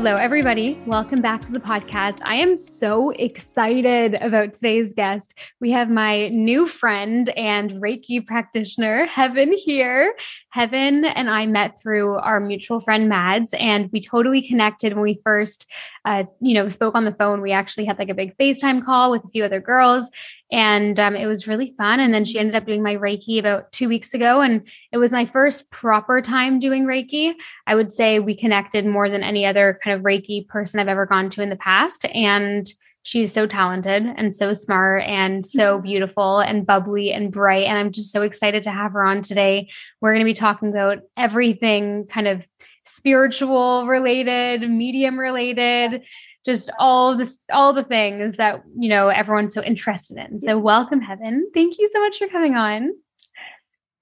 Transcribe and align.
Hello, 0.00 0.16
everybody. 0.16 0.80
Welcome 0.86 1.20
back 1.20 1.44
to 1.44 1.52
the 1.52 1.60
podcast. 1.60 2.22
I 2.24 2.36
am 2.36 2.56
so 2.56 3.10
excited 3.10 4.14
about 4.14 4.54
today's 4.54 4.94
guest. 4.94 5.38
We 5.60 5.70
have 5.72 5.90
my 5.90 6.28
new 6.28 6.66
friend 6.66 7.28
and 7.36 7.72
Reiki 7.72 8.26
practitioner, 8.26 9.04
Heaven, 9.04 9.52
here. 9.52 10.14
Heaven 10.52 11.04
and 11.04 11.28
I 11.28 11.44
met 11.44 11.78
through 11.78 12.14
our 12.14 12.40
mutual 12.40 12.80
friend, 12.80 13.10
Mads, 13.10 13.52
and 13.52 13.90
we 13.92 14.00
totally 14.00 14.40
connected 14.40 14.94
when 14.94 15.02
we 15.02 15.20
first, 15.22 15.70
uh, 16.06 16.24
you 16.40 16.54
know, 16.54 16.70
spoke 16.70 16.94
on 16.94 17.04
the 17.04 17.12
phone. 17.12 17.42
We 17.42 17.52
actually 17.52 17.84
had 17.84 17.98
like 17.98 18.08
a 18.08 18.14
big 18.14 18.34
FaceTime 18.38 18.82
call 18.82 19.10
with 19.10 19.22
a 19.26 19.28
few 19.28 19.44
other 19.44 19.60
girls, 19.60 20.10
and 20.52 20.98
um, 20.98 21.16
it 21.16 21.26
was 21.26 21.46
really 21.46 21.74
fun. 21.76 22.00
And 22.00 22.12
then 22.12 22.24
she 22.24 22.38
ended 22.38 22.54
up 22.54 22.66
doing 22.66 22.82
my 22.82 22.96
Reiki 22.96 23.38
about 23.38 23.70
two 23.72 23.88
weeks 23.88 24.14
ago, 24.14 24.40
and 24.40 24.66
it 24.92 24.98
was 24.98 25.12
my 25.12 25.26
first 25.26 25.70
proper 25.70 26.20
time 26.20 26.58
doing 26.58 26.86
Reiki. 26.86 27.34
I 27.66 27.74
would 27.74 27.92
say 27.92 28.18
we 28.18 28.36
connected 28.36 28.86
more 28.86 29.08
than 29.08 29.22
any 29.22 29.46
other 29.46 29.78
kind 29.82 29.96
of 29.96 30.02
Reiki 30.02 30.46
person 30.48 30.80
I've 30.80 30.88
ever 30.88 31.06
gone 31.06 31.30
to 31.30 31.42
in 31.42 31.50
the 31.50 31.56
past, 31.56 32.04
and 32.06 32.72
she's 33.02 33.32
so 33.32 33.46
talented 33.46 34.04
and 34.16 34.34
so 34.34 34.52
smart 34.54 35.04
and 35.04 35.44
so 35.44 35.76
mm-hmm. 35.76 35.86
beautiful 35.86 36.40
and 36.40 36.66
bubbly 36.66 37.12
and 37.12 37.32
bright. 37.32 37.66
And 37.66 37.78
I'm 37.78 37.92
just 37.92 38.12
so 38.12 38.22
excited 38.22 38.62
to 38.64 38.70
have 38.70 38.92
her 38.92 39.04
on 39.04 39.22
today. 39.22 39.70
We're 40.00 40.12
going 40.12 40.24
to 40.24 40.30
be 40.30 40.34
talking 40.34 40.68
about 40.68 40.98
everything 41.16 42.06
kind 42.06 42.28
of 42.28 42.46
spiritual 42.84 43.86
related, 43.86 44.68
medium 44.68 45.18
related 45.18 46.02
just 46.44 46.70
all 46.78 47.16
this 47.16 47.38
all 47.52 47.72
the 47.72 47.84
things 47.84 48.36
that 48.36 48.62
you 48.78 48.88
know 48.88 49.08
everyone's 49.08 49.54
so 49.54 49.62
interested 49.62 50.16
in. 50.16 50.40
So 50.40 50.58
welcome 50.58 51.00
heaven. 51.00 51.50
Thank 51.54 51.78
you 51.78 51.88
so 51.88 52.00
much 52.00 52.18
for 52.18 52.28
coming 52.28 52.54
on. 52.54 52.92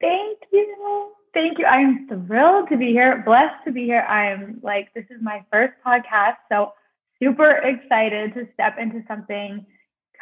Thank 0.00 0.38
you. 0.52 1.12
Thank 1.34 1.58
you. 1.58 1.66
I'm 1.66 2.08
thrilled 2.08 2.68
to 2.70 2.76
be 2.76 2.92
here 2.92 3.22
blessed 3.24 3.64
to 3.64 3.72
be 3.72 3.84
here. 3.84 4.02
I'm 4.02 4.60
like 4.62 4.92
this 4.94 5.04
is 5.10 5.20
my 5.20 5.44
first 5.52 5.74
podcast 5.86 6.36
so 6.50 6.72
super 7.20 7.50
excited 7.50 8.34
to 8.34 8.46
step 8.54 8.76
into 8.78 9.02
something 9.08 9.66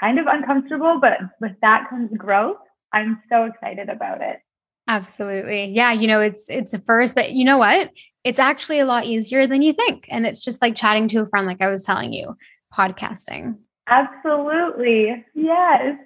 kind 0.01 0.19
of 0.19 0.27
uncomfortable 0.27 0.99
but 1.01 1.19
with 1.41 1.53
that 1.61 1.87
comes 1.91 2.11
growth. 2.17 2.57
I'm 2.93 3.23
so 3.31 3.45
excited 3.45 3.91
about 3.91 4.23
it. 4.23 4.41
Absolutely. 4.89 5.67
Yeah, 5.67 5.93
you 5.93 6.07
know, 6.07 6.21
it's 6.21 6.49
it's 6.49 6.73
a 6.73 6.79
first, 6.79 7.15
but 7.15 7.33
you 7.33 7.45
know 7.45 7.59
what? 7.59 7.91
It's 8.27 8.41
actually 8.41 8.81
a 8.81 8.87
lot 8.87 9.07
easier 9.07 9.47
than 9.47 9.63
you 9.63 9.73
think. 9.73 10.07
And 10.11 10.27
it's 10.27 10.41
just 10.41 10.61
like 10.61 10.75
chatting 10.75 11.07
to 11.09 11.21
a 11.21 11.27
friend 11.27 11.47
like 11.47 11.63
I 11.63 11.69
was 11.69 11.83
telling 11.83 12.13
you, 12.13 12.37
podcasting. 12.75 13.57
Absolutely. 13.89 15.25
Yes. 15.35 15.97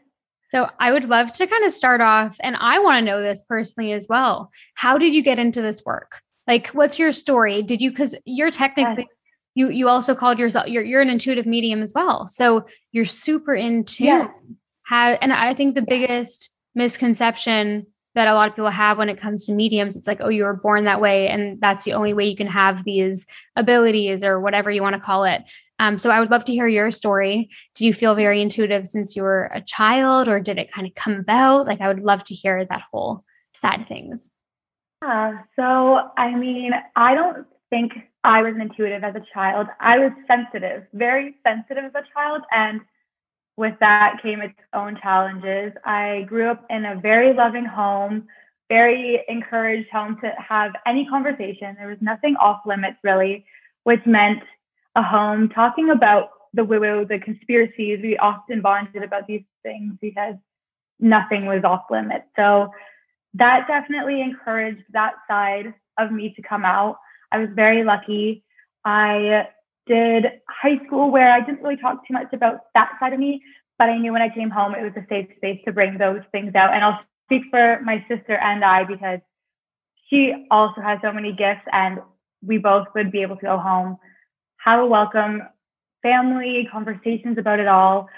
So 0.51 0.69
I 0.79 0.93
would 0.93 1.09
love 1.09 1.33
to 1.33 1.47
kind 1.47 1.65
of 1.65 1.73
start 1.73 2.01
off 2.01 2.37
and 2.43 2.57
I 2.57 2.81
want 2.81 2.99
to 2.99 3.05
know 3.05 3.23
this 3.23 3.43
personally 3.49 3.93
as 3.93 4.07
well. 4.09 4.51
How 4.75 4.99
did 4.99 5.15
you 5.15 5.23
get 5.23 5.39
into 5.39 5.63
this 5.63 5.83
work? 5.85 6.21
Like 6.47 6.69
what's 6.69 6.99
your 6.99 7.13
story? 7.13 7.63
Did 7.63 7.81
you 7.81 7.93
cuz 7.93 8.15
you're 8.25 8.51
technically 8.51 9.05
yes. 9.05 9.17
you 9.55 9.71
you 9.71 9.89
also 9.89 10.15
called 10.15 10.39
yourself 10.39 10.67
you're 10.67 10.85
you're 10.85 11.01
an 11.01 11.09
intuitive 11.09 11.47
medium 11.47 11.83
as 11.83 11.95
well. 11.95 12.27
So 12.27 12.67
you're 12.93 13.05
super 13.05 13.55
in 13.55 13.85
tune. 13.85 14.07
Yes. 14.07 14.31
How, 14.83 15.13
and 15.13 15.33
I 15.33 15.55
think 15.55 15.75
the 15.75 15.87
biggest 15.89 16.51
misconception 16.75 17.87
that 18.15 18.29
a 18.29 18.35
lot 18.35 18.49
of 18.49 18.55
people 18.55 18.71
have 18.71 18.99
when 18.99 19.09
it 19.09 19.21
comes 19.21 19.47
to 19.47 19.53
mediums. 19.53 19.97
It's 19.97 20.09
like, 20.09 20.21
oh, 20.21 20.29
you 20.29 20.45
were 20.45 20.55
born 20.55 20.85
that 20.85 21.01
way, 21.01 21.29
and 21.29 21.61
that's 21.61 21.85
the 21.85 21.93
only 21.93 22.13
way 22.13 22.27
you 22.27 22.37
can 22.37 22.49
have 22.49 22.85
these 22.85 23.27
abilities 23.57 24.25
or 24.25 24.41
whatever 24.41 24.71
you 24.71 24.83
want 24.83 24.95
to 24.95 25.01
call 25.01 25.25
it. 25.25 25.43
Um, 25.79 25.97
so 25.97 26.11
I 26.11 26.21
would 26.21 26.31
love 26.31 26.45
to 26.47 26.53
hear 26.53 26.67
your 26.67 26.91
story. 26.91 27.49
Did 27.75 27.85
you 27.85 27.95
feel 27.95 28.15
very 28.15 28.43
intuitive 28.43 28.87
since 28.87 29.17
you 29.17 29.23
were 29.23 29.51
a 29.55 29.63
child, 29.63 30.29
or 30.29 30.41
did 30.41 30.59
it 30.59 30.73
kind 30.73 30.87
of 30.87 30.95
come 30.95 31.15
about? 31.15 31.67
Like, 31.67 31.81
I 31.81 31.89
would 31.89 32.01
love 32.01 32.25
to 32.25 32.35
hear 32.35 32.65
that 32.65 32.83
whole 32.93 33.25
side 33.55 33.83
of 33.83 33.89
things. 33.89 34.31
Yeah. 35.03 35.39
So, 35.57 36.11
I 36.19 36.35
mean, 36.35 36.73
I 36.97 37.15
don't 37.15 37.47
think 37.71 37.93
I 38.25 38.43
was 38.43 38.55
intuitive 38.61 39.05
as 39.05 39.15
a 39.15 39.25
child. 39.33 39.69
I 39.81 39.99
was 39.99 40.13
sensitive, 40.27 40.85
very 40.93 41.37
sensitive 41.47 41.85
as 41.85 41.93
a 41.95 42.05
child, 42.13 42.43
and 42.51 42.81
with 43.61 43.75
that 43.79 44.23
came 44.23 44.41
its 44.41 44.59
own 44.73 44.99
challenges. 45.03 45.73
I 45.85 46.25
grew 46.27 46.51
up 46.51 46.65
in 46.71 46.87
a 46.87 46.99
very 46.99 47.35
loving 47.35 47.67
home, 47.67 48.27
very 48.71 49.23
encouraged 49.29 49.91
home 49.91 50.17
to 50.23 50.33
have 50.39 50.73
any 50.87 51.07
conversation. 51.07 51.77
There 51.79 51.89
was 51.89 51.99
nothing 52.01 52.37
off 52.37 52.61
limits 52.65 52.97
really, 53.05 53.45
which 53.85 54.01
meant 54.07 54.43
a 54.97 55.03
home 55.03 55.51
talking 55.51 55.91
about 55.91 56.31
the 56.55 56.65
woo 56.65 56.81
woo, 56.81 57.05
the 57.05 57.19
conspiracies. 57.19 58.01
We 58.03 58.17
often 58.17 58.63
bonded 58.63 59.03
about 59.03 59.27
these 59.27 59.45
things 59.63 59.93
because 60.01 60.37
nothing 60.99 61.45
was 61.45 61.63
off 61.63 61.85
limits. 61.91 62.25
So 62.37 62.71
that 63.35 63.69
definitely 63.69 64.23
encouraged 64.23 64.85
that 64.95 65.17
side 65.29 65.75
of 65.99 66.11
me 66.11 66.33
to 66.35 66.41
come 66.41 66.65
out. 66.65 66.97
I 67.31 67.37
was 67.37 67.51
very 67.55 67.85
lucky. 67.85 68.43
I 68.87 69.49
did 69.87 70.27
high 70.49 70.79
school 70.87 71.11
where 71.11 71.33
I 71.33 71.41
didn't 71.41 71.63
really 71.63 71.77
talk 71.77 72.07
too 72.07 72.15
much 72.15 72.33
about 72.33 72.61
that 72.75 72.93
side 73.01 73.13
of 73.13 73.21
me, 73.21 73.43
but 73.79 73.89
I 73.89 73.99
knew 73.99 74.13
when 74.13 74.23
I 74.23 74.35
came 74.35 74.51
home 74.51 74.75
it 74.75 74.83
was 74.83 74.93
a 74.97 75.07
safe 75.09 75.29
space 75.37 75.61
to 75.65 75.73
bring 75.73 75.99
those 75.99 76.21
things 76.33 76.55
out. 76.55 76.75
And 76.75 76.85
I'll 76.85 77.01
speak 77.25 77.43
for 77.51 77.81
my 77.85 78.05
sister 78.09 78.37
and 78.37 78.65
I 78.65 78.85
because 78.85 79.21
she 80.09 80.47
also 80.51 80.81
has 80.81 80.99
so 81.03 81.13
many 81.13 81.33
gifts 81.33 81.67
and 81.73 82.01
we 82.43 82.59
both 82.59 82.87
would 82.95 83.13
be 83.13 83.23
able 83.23 83.37
to 83.37 83.47
go 83.47 83.59
home, 83.59 83.97
have 84.59 84.81
a 84.81 84.87
welcome 84.87 85.43
family, 86.03 86.69
conversations 86.71 87.39
about 87.39 87.61
it 87.61 87.69
all. 87.69 88.09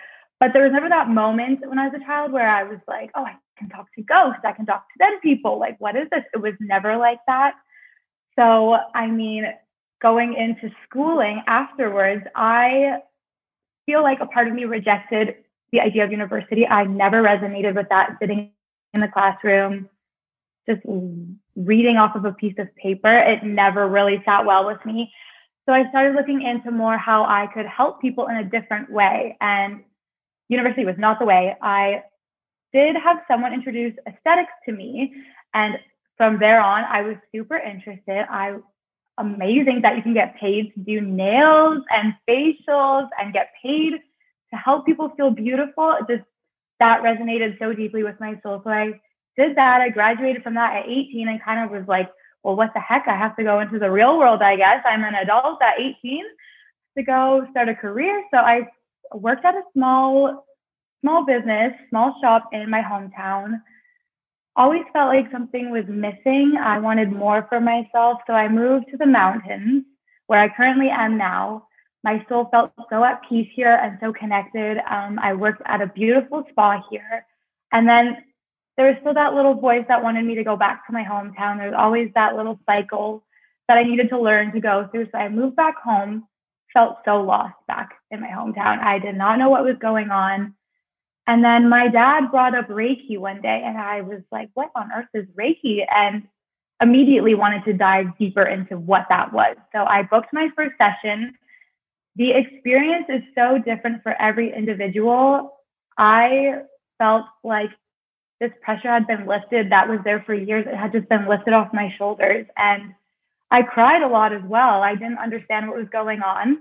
But 0.40 0.52
there 0.52 0.62
was 0.62 0.72
never 0.72 0.88
that 0.88 1.08
moment 1.08 1.60
when 1.68 1.78
I 1.78 1.88
was 1.88 2.00
a 2.00 2.04
child 2.04 2.32
where 2.32 2.48
I 2.48 2.64
was 2.64 2.78
like, 2.88 3.10
oh, 3.14 3.24
I 3.24 3.36
can 3.58 3.68
talk 3.68 3.86
to 3.94 4.02
ghosts, 4.02 4.40
I 4.44 4.52
can 4.52 4.66
talk 4.66 4.86
to 4.88 4.98
dead 4.98 5.20
people. 5.22 5.58
Like, 5.58 5.76
what 5.80 5.94
is 5.96 6.08
this? 6.10 6.24
It 6.34 6.38
was 6.38 6.54
never 6.60 6.96
like 6.96 7.20
that. 7.26 7.54
So, 8.38 8.76
I 8.94 9.06
mean, 9.06 9.44
going 10.02 10.34
into 10.34 10.74
schooling 10.84 11.42
afterwards, 11.46 12.26
I 12.34 12.98
feel 13.86 14.02
like 14.02 14.18
a 14.20 14.26
part 14.26 14.48
of 14.48 14.54
me 14.54 14.64
rejected 14.64 15.36
the 15.70 15.80
idea 15.80 16.04
of 16.04 16.10
university. 16.10 16.66
I 16.66 16.84
never 16.84 17.22
resonated 17.22 17.74
with 17.74 17.88
that 17.88 18.16
sitting 18.20 18.50
in 18.92 19.00
the 19.00 19.08
classroom, 19.08 19.88
just 20.68 20.82
reading 21.56 21.96
off 21.96 22.16
of 22.16 22.24
a 22.24 22.32
piece 22.32 22.54
of 22.58 22.74
paper. 22.76 23.16
It 23.16 23.44
never 23.44 23.88
really 23.88 24.22
sat 24.24 24.44
well 24.44 24.66
with 24.66 24.84
me. 24.84 25.10
So 25.66 25.72
I 25.72 25.88
started 25.91 26.14
looking 26.16 26.42
into 26.42 26.70
more 26.70 26.98
how 26.98 27.24
I 27.24 27.46
could 27.54 27.66
help 27.66 28.00
people 28.00 28.26
in 28.26 28.36
a 28.36 28.44
different 28.44 28.91
way. 28.91 29.36
And 29.41 29.82
university 30.48 30.84
was 30.84 30.96
not 30.98 31.18
the 31.20 31.24
way. 31.24 31.56
I 31.62 32.02
did 32.72 32.96
have 32.96 33.18
someone 33.28 33.54
introduce 33.54 33.94
aesthetics 34.06 34.52
to 34.66 34.72
me. 34.72 35.14
And 35.54 35.78
from 36.16 36.38
there 36.38 36.60
on, 36.60 36.84
I 36.84 37.02
was 37.02 37.16
super 37.34 37.56
interested. 37.56 38.26
I 38.28 38.56
amazing 39.18 39.82
that 39.82 39.96
you 39.96 40.02
can 40.02 40.14
get 40.14 40.36
paid 40.36 40.72
to 40.74 40.80
do 40.80 41.00
nails 41.00 41.82
and 41.90 42.14
facials 42.28 43.08
and 43.20 43.32
get 43.32 43.50
paid 43.62 43.92
to 44.50 44.56
help 44.56 44.86
people 44.86 45.10
feel 45.16 45.30
beautiful. 45.30 45.96
Just 46.08 46.24
that 46.80 47.02
resonated 47.02 47.58
so 47.58 47.72
deeply 47.72 48.02
with 48.02 48.18
my 48.20 48.38
soul. 48.42 48.60
So 48.64 48.70
I 48.70 49.00
did 49.36 49.56
that. 49.56 49.80
I 49.80 49.88
graduated 49.88 50.42
from 50.42 50.54
that 50.54 50.76
at 50.76 50.88
18 50.88 51.28
and 51.28 51.42
kind 51.42 51.64
of 51.64 51.70
was 51.70 51.86
like, 51.88 52.10
well, 52.42 52.56
what 52.56 52.72
the 52.74 52.80
heck? 52.80 53.04
I 53.06 53.16
have 53.16 53.36
to 53.36 53.44
go 53.44 53.60
into 53.60 53.78
the 53.78 53.90
real 53.90 54.18
world, 54.18 54.42
I 54.42 54.56
guess. 54.56 54.82
I'm 54.84 55.04
an 55.04 55.14
adult 55.14 55.62
at 55.62 55.78
18 55.78 56.24
to 56.98 57.02
go 57.04 57.46
start 57.50 57.68
a 57.68 57.74
career. 57.74 58.24
So 58.32 58.38
I 58.38 58.68
worked 59.14 59.44
at 59.44 59.54
a 59.54 59.62
small, 59.72 60.44
small 61.00 61.24
business, 61.24 61.72
small 61.88 62.16
shop 62.20 62.48
in 62.53 62.68
my 62.68 62.82
hometown 62.82 63.60
always 64.57 64.83
felt 64.93 65.09
like 65.09 65.31
something 65.31 65.71
was 65.71 65.84
missing. 65.89 66.57
I 66.60 66.78
wanted 66.78 67.13
more 67.13 67.47
for 67.49 67.60
myself. 67.60 68.19
So 68.27 68.33
I 68.33 68.49
moved 68.49 68.87
to 68.91 68.97
the 68.97 69.07
mountains 69.07 69.84
where 70.27 70.41
I 70.41 70.54
currently 70.54 70.89
am 70.91 71.16
now. 71.16 71.66
My 72.04 72.25
soul 72.28 72.49
felt 72.51 72.72
so 72.91 73.04
at 73.04 73.22
peace 73.28 73.49
here 73.54 73.75
and 73.75 73.99
so 74.01 74.13
connected. 74.13 74.78
Um, 74.91 75.19
I 75.21 75.34
worked 75.34 75.63
at 75.66 75.81
a 75.81 75.87
beautiful 75.87 76.45
spa 76.51 76.83
here. 76.91 77.25
And 77.71 77.89
then 77.89 78.16
there 78.77 78.87
was 78.87 78.97
still 79.01 79.15
that 79.15 79.34
little 79.34 79.54
voice 79.54 79.84
that 79.89 80.03
wanted 80.03 80.25
me 80.25 80.34
to 80.34 80.45
go 80.45 80.57
back 80.57 80.87
to 80.87 80.93
my 80.93 81.04
hometown. 81.04 81.59
There's 81.59 81.75
always 81.77 82.10
that 82.15 82.37
little 82.37 82.59
cycle 82.66 83.25
that 83.69 83.78
I 83.78 83.84
needed 83.84 84.09
to 84.10 84.21
learn 84.21 84.53
to 84.53 84.60
go 84.60 84.89
through. 84.91 85.09
So 85.13 85.19
I 85.19 85.28
moved 85.28 85.57
back 85.57 85.77
home, 85.83 86.27
felt 86.72 86.97
so 87.04 87.22
lost 87.22 87.54
back 87.69 87.91
in 88.10 88.21
my 88.21 88.28
hometown. 88.28 88.81
I 88.81 88.99
did 88.99 89.15
not 89.15 89.39
know 89.39 89.51
what 89.51 89.65
was 89.65 89.77
going 89.81 90.10
on. 90.10 90.54
And 91.27 91.45
then 91.45 91.69
my 91.69 91.89
dad 91.89 92.30
brought 92.30 92.54
up 92.54 92.69
Reiki 92.69 93.19
one 93.19 93.41
day, 93.41 93.63
and 93.65 93.78
I 93.78 94.01
was 94.01 94.22
like, 94.33 94.51
what 94.54 94.71
on 94.74 94.91
earth 94.92 95.07
is 95.15 95.27
Reiki? 95.39 95.84
And 95.95 96.27
immediately 96.80 97.34
wanted 97.34 97.65
to 97.65 97.72
dive 97.72 98.07
deeper 98.19 98.42
into 98.42 98.77
what 98.77 99.07
that 99.09 99.33
was. 99.33 99.57
So 99.72 99.84
I 99.84 100.03
booked 100.03 100.33
my 100.33 100.48
first 100.57 100.72
session. 100.78 101.34
the 102.16 102.30
experience 102.33 103.07
is 103.09 103.22
so 103.34 103.59
different 103.59 104.03
for 104.03 104.21
every 104.21 104.54
individual. 104.54 105.59
I 105.97 106.63
felt 106.98 107.25
like 107.42 107.71
this 108.41 108.51
pressure 108.60 108.89
had 108.89 109.07
been 109.07 109.27
lifted 109.27 109.71
that 109.71 109.89
was 109.89 110.01
there 110.04 110.22
for 110.27 110.34
years. 110.34 110.66
It 110.66 110.77
had 110.77 110.92
just 110.92 111.09
been 111.09 111.28
lifted 111.28 111.54
off 111.54 111.72
my 111.72 111.95
shoulders. 111.97 112.47
And 112.57 112.95
I 113.51 113.63
cried 113.63 114.03
a 114.03 114.09
lot 114.09 114.33
as 114.33 114.42
well. 114.45 114.83
I 114.83 114.95
didn't 114.95 115.18
understand 115.18 115.68
what 115.68 115.78
was 115.78 115.89
going 115.92 116.22
on. 116.22 116.59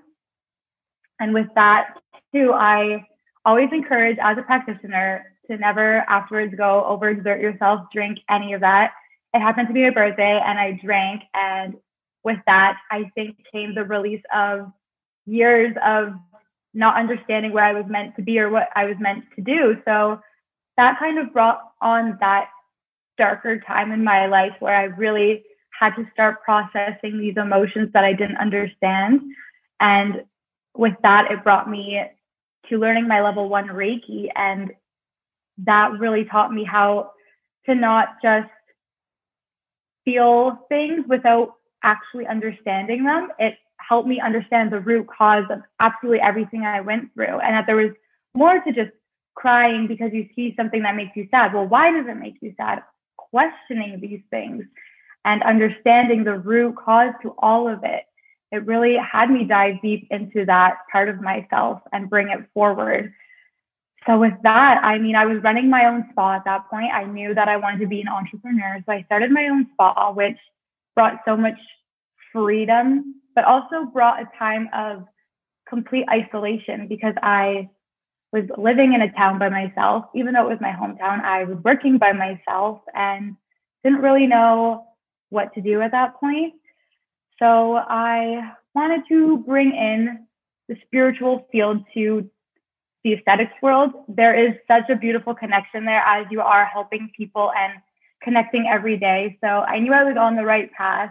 And 1.20 1.34
with 1.34 1.48
that, 1.56 1.96
too, 2.34 2.54
I 2.54 3.08
always 3.46 3.70
encourage 3.72 4.18
as 4.22 4.38
a 4.38 4.44
practitioner 4.44 5.26
to 5.50 5.58
never 5.58 6.06
afterwards 6.08 6.54
go 6.56 6.86
overexert 6.90 7.42
yourself, 7.42 7.82
drink 7.94 8.20
any 8.30 8.54
of 8.54 8.62
that. 8.62 8.92
It 9.34 9.40
happened 9.40 9.68
to 9.68 9.74
be 9.74 9.84
my 9.84 9.90
birthday 9.92 10.40
and 10.46 10.60
I 10.60 10.80
drank. 10.84 11.24
And 11.34 11.76
with 12.24 12.38
that, 12.46 12.78
I 12.92 13.10
think 13.16 13.38
came 13.52 13.74
the 13.74 13.84
release 13.84 14.22
of 14.34 14.72
years 15.26 15.76
of 15.86 16.14
not 16.74 16.98
understanding 16.98 17.52
where 17.52 17.64
I 17.64 17.74
was 17.74 17.86
meant 17.88 18.16
to 18.16 18.22
be 18.22 18.40
or 18.40 18.50
what 18.50 18.70
I 18.76 18.86
was 18.86 18.96
meant 19.00 19.26
to 19.36 19.42
do. 19.42 19.78
So 19.86 20.22
that 20.78 21.00
kind 21.00 21.20
of 21.20 21.34
brought 21.34 21.60
on 21.82 22.18
that 22.22 22.50
darker 23.18 23.60
time 23.60 23.92
in 23.92 24.04
my 24.04 24.28
life 24.28 24.54
where 24.60 24.76
I 24.76 24.84
really 24.86 25.44
had 25.78 25.96
to 25.96 26.08
start 26.14 26.44
processing 26.44 27.20
these 27.20 27.36
emotions 27.38 27.90
that 27.94 28.04
I 28.04 28.14
didn't 28.14 28.38
understand. 28.38 29.22
And 29.80 30.24
with 30.76 30.94
that, 31.04 31.32
it 31.32 31.44
brought 31.44 31.70
me 31.70 32.02
to 32.72 32.80
learning 32.80 33.08
my 33.08 33.22
level 33.22 33.48
one 33.48 33.68
Reiki. 33.68 34.30
And 34.36 34.72
that 35.60 35.92
really 36.00 36.26
taught 36.26 36.52
me 36.52 36.64
how 36.64 37.12
to 37.68 37.76
not 37.76 38.16
just 38.24 38.50
feel 40.06 40.66
things 40.70 41.06
without 41.08 41.54
actually 41.84 42.26
understanding 42.26 43.04
them. 43.04 43.30
It 43.38 43.56
helped 43.78 44.08
me 44.08 44.20
understand 44.20 44.72
the 44.72 44.80
root 44.80 45.08
cause 45.08 45.46
of 45.50 45.62
absolutely 45.80 46.22
everything 46.22 46.64
I 46.64 46.82
went 46.82 47.14
through 47.14 47.40
and 47.40 47.56
that 47.56 47.66
there 47.68 47.76
was 47.76 47.92
more 48.34 48.60
to 48.60 48.72
just 48.72 48.92
crying 49.36 49.88
because 49.88 50.12
you 50.14 50.28
see 50.36 50.54
something 50.56 50.84
that 50.84 50.96
makes 50.96 51.16
you 51.16 51.28
sad. 51.32 51.54
Well, 51.54 51.68
why 51.68 51.92
does 51.92 52.06
it 52.08 52.16
make 52.16 52.36
you 52.42 52.54
sad? 52.58 52.84
Questioning 53.18 54.00
these 54.00 54.22
things 54.30 54.64
and 55.26 55.44
understanding 55.44 56.24
the 56.24 56.38
root 56.38 56.76
cause 56.76 57.14
to 57.22 57.36
all 57.38 57.68
of 57.68 57.84
it. 57.84 58.04
It 58.52 58.66
really 58.66 58.98
had 58.98 59.30
me 59.30 59.46
dive 59.46 59.82
deep 59.82 60.08
into 60.12 60.46
that 60.46 60.80
part 60.92 61.10
of 61.10 61.22
myself 61.22 61.82
and 61.94 62.10
bring 62.10 62.30
it 62.30 62.40
forward. 62.54 63.14
So, 64.08 64.18
with 64.18 64.34
that, 64.44 64.84
I 64.84 64.98
mean, 64.98 65.16
I 65.16 65.26
was 65.26 65.44
running 65.44 65.70
my 65.70 65.86
own 65.86 66.08
spa 66.12 66.36
at 66.36 66.46
that 66.46 66.70
point. 66.70 66.92
I 66.92 67.06
knew 67.06 67.34
that 67.36 67.48
I 67.48 67.58
wanted 67.58 67.80
to 67.82 67.88
be 67.88 68.02
an 68.02 68.08
entrepreneur. 68.08 68.80
So, 68.86 68.92
I 68.92 69.04
started 69.04 69.32
my 69.32 69.48
own 69.48 69.68
spa, 69.74 70.12
which 70.12 70.38
brought 70.96 71.20
so 71.24 71.38
much 71.38 71.60
freedom, 72.34 73.16
but 73.36 73.46
also 73.46 73.86
brought 73.94 74.22
a 74.22 74.30
time 74.38 74.70
of 74.74 75.06
complete 75.68 76.06
isolation 76.10 76.88
because 76.88 77.14
I 77.22 77.70
was 78.32 78.46
living 78.58 78.94
in 78.94 79.02
a 79.02 79.12
town 79.14 79.40
by 79.40 79.50
myself. 79.50 80.06
Even 80.16 80.34
though 80.34 80.48
it 80.48 80.50
was 80.50 80.62
my 80.62 80.72
hometown, 80.72 81.24
I 81.24 81.44
was 81.44 81.58
working 81.64 81.98
by 81.98 82.12
myself 82.12 82.82
and 82.94 83.36
didn't 83.84 84.02
really 84.02 84.28
know 84.28 84.88
what 85.30 85.54
to 85.54 85.62
do 85.62 85.82
at 85.82 85.92
that 85.92 86.20
point. 86.20 86.54
So 87.42 87.76
I 87.76 88.52
wanted 88.76 89.02
to 89.10 89.40
bring 89.40 89.72
in 89.76 90.28
the 90.70 90.76
spiritual 90.86 91.48
field 91.52 91.84
to 91.96 92.30
the 93.04 93.14
aesthetics 93.14 93.54
world. 93.64 93.92
There 94.08 94.38
is 94.38 94.56
such 94.68 94.90
a 94.92 94.96
beautiful 94.96 95.34
connection 95.34 95.86
there 95.86 96.04
as 96.06 96.28
you 96.30 96.42
are 96.42 96.66
helping 96.66 97.10
people 97.18 97.52
and 97.58 97.74
connecting 98.22 98.68
every 98.72 98.96
day. 98.96 99.40
So 99.42 99.48
I 99.48 99.80
knew 99.80 99.92
I 99.92 100.04
was 100.04 100.18
on 100.20 100.36
the 100.36 100.46
right 100.46 100.72
path. 100.74 101.10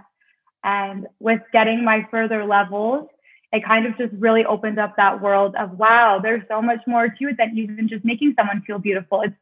And 0.62 1.09
with 1.19 1.41
getting 1.53 1.85
my 1.85 2.06
further 2.12 2.44
levels, 2.44 3.09
it 3.53 3.65
kind 3.65 3.87
of 3.87 3.99
just 3.99 4.12
really 4.17 4.44
opened 4.44 4.79
up 4.79 4.94
that 4.97 5.21
world 5.21 5.56
of 5.56 5.79
wow, 5.79 6.21
there's 6.23 6.43
so 6.47 6.62
much 6.62 6.81
more 6.87 7.09
to 7.09 7.25
it 7.29 7.38
than 7.38 7.59
even 7.59 7.88
just 7.88 8.05
making 8.05 8.35
someone 8.38 8.62
feel 8.65 8.79
beautiful. 8.79 9.23
It's 9.23 9.35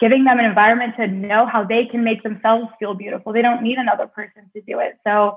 giving 0.00 0.24
them 0.24 0.38
an 0.38 0.44
environment 0.44 0.94
to 0.96 1.06
know 1.06 1.46
how 1.46 1.64
they 1.64 1.86
can 1.86 2.04
make 2.04 2.22
themselves 2.22 2.68
feel 2.78 2.94
beautiful. 2.94 3.32
They 3.32 3.42
don't 3.42 3.62
need 3.62 3.78
another 3.78 4.06
person 4.06 4.50
to 4.54 4.60
do 4.62 4.80
it. 4.80 4.98
So 5.06 5.36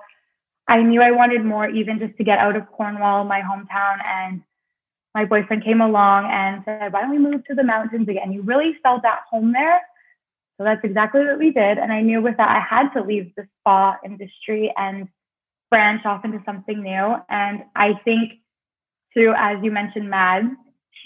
I 0.68 0.82
knew 0.82 1.02
I 1.02 1.12
wanted 1.12 1.44
more, 1.46 1.68
even 1.70 2.00
just 2.00 2.18
to 2.18 2.24
get 2.24 2.40
out 2.40 2.56
of 2.56 2.72
Cornwall, 2.72 3.24
my 3.24 3.42
hometown. 3.42 3.98
And 4.06 4.42
my 5.16 5.26
boyfriend 5.26 5.64
came 5.64 5.82
along 5.82 6.30
and 6.32 6.62
said, 6.66 6.94
Why 6.94 7.02
don't 7.02 7.12
we 7.12 7.18
move 7.18 7.46
to 7.46 7.56
the 7.56 7.64
mountains 7.64 8.08
again? 8.08 8.32
You 8.32 8.42
really 8.42 8.76
felt 8.84 9.06
at 9.06 9.20
home 9.30 9.54
there. 9.54 9.82
So 10.58 10.64
that's 10.64 10.84
exactly 10.84 11.22
what 11.22 11.40
we 11.40 11.52
did. 11.52 11.78
And 11.78 11.92
I 11.92 12.02
knew 12.02 12.22
with 12.22 12.38
that, 12.38 12.50
I 12.50 12.60
had 12.60 12.90
to 12.94 13.02
leave 13.02 13.34
the 13.36 13.48
spa 13.60 13.98
industry 14.04 14.74
and 14.78 15.08
branch 15.70 16.06
off 16.06 16.26
into 16.26 16.42
something 16.46 16.84
new. 16.84 17.16
And 17.30 17.64
I 17.76 17.94
think 18.04 18.34
through, 19.14 19.34
as 19.38 19.64
you 19.64 19.72
mentioned, 19.72 20.10
Mads, 20.10 20.50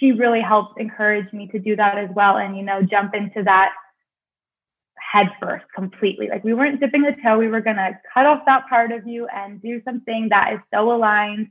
she 0.04 0.12
really 0.12 0.42
helped 0.42 0.82
encourage 0.82 1.32
me 1.32 1.48
to 1.48 1.60
do 1.60 1.78
that 1.78 1.98
as 1.98 2.10
well 2.14 2.36
and, 2.36 2.58
you 2.58 2.64
know, 2.64 2.82
jump 2.82 3.16
into 3.16 3.42
that 3.42 3.72
head 5.00 5.28
first 5.42 5.64
completely. 5.74 6.28
Like 6.28 6.44
we 6.44 6.54
weren't 6.54 6.82
dipping 6.82 7.04
the 7.04 7.16
toe. 7.24 7.38
We 7.38 7.48
were 7.48 7.62
going 7.62 7.78
to 7.78 7.98
cut 8.14 8.26
off 8.26 8.42
that 8.46 8.68
part 8.68 8.92
of 8.92 9.08
you 9.08 9.28
and 9.28 9.62
do 9.62 9.82
something 9.86 10.28
that 10.30 10.54
is 10.54 10.60
so 10.74 10.92
aligned. 10.92 11.48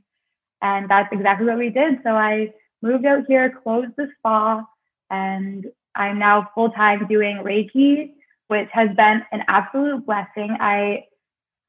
And 0.61 0.87
that's 0.87 1.11
exactly 1.11 1.47
what 1.47 1.57
we 1.57 1.71
did. 1.71 1.99
So 2.03 2.11
I 2.11 2.53
moved 2.83 3.07
out 3.07 3.23
here, 3.27 3.59
closed 3.63 3.93
the 3.97 4.09
spa, 4.19 4.63
and 5.09 5.65
I'm 5.95 6.19
now 6.19 6.51
full 6.53 6.69
time 6.69 7.07
doing 7.07 7.37
Reiki, 7.37 8.11
which 8.49 8.69
has 8.71 8.89
been 8.95 9.23
an 9.31 9.43
absolute 9.47 10.05
blessing. 10.05 10.55
I 10.59 11.05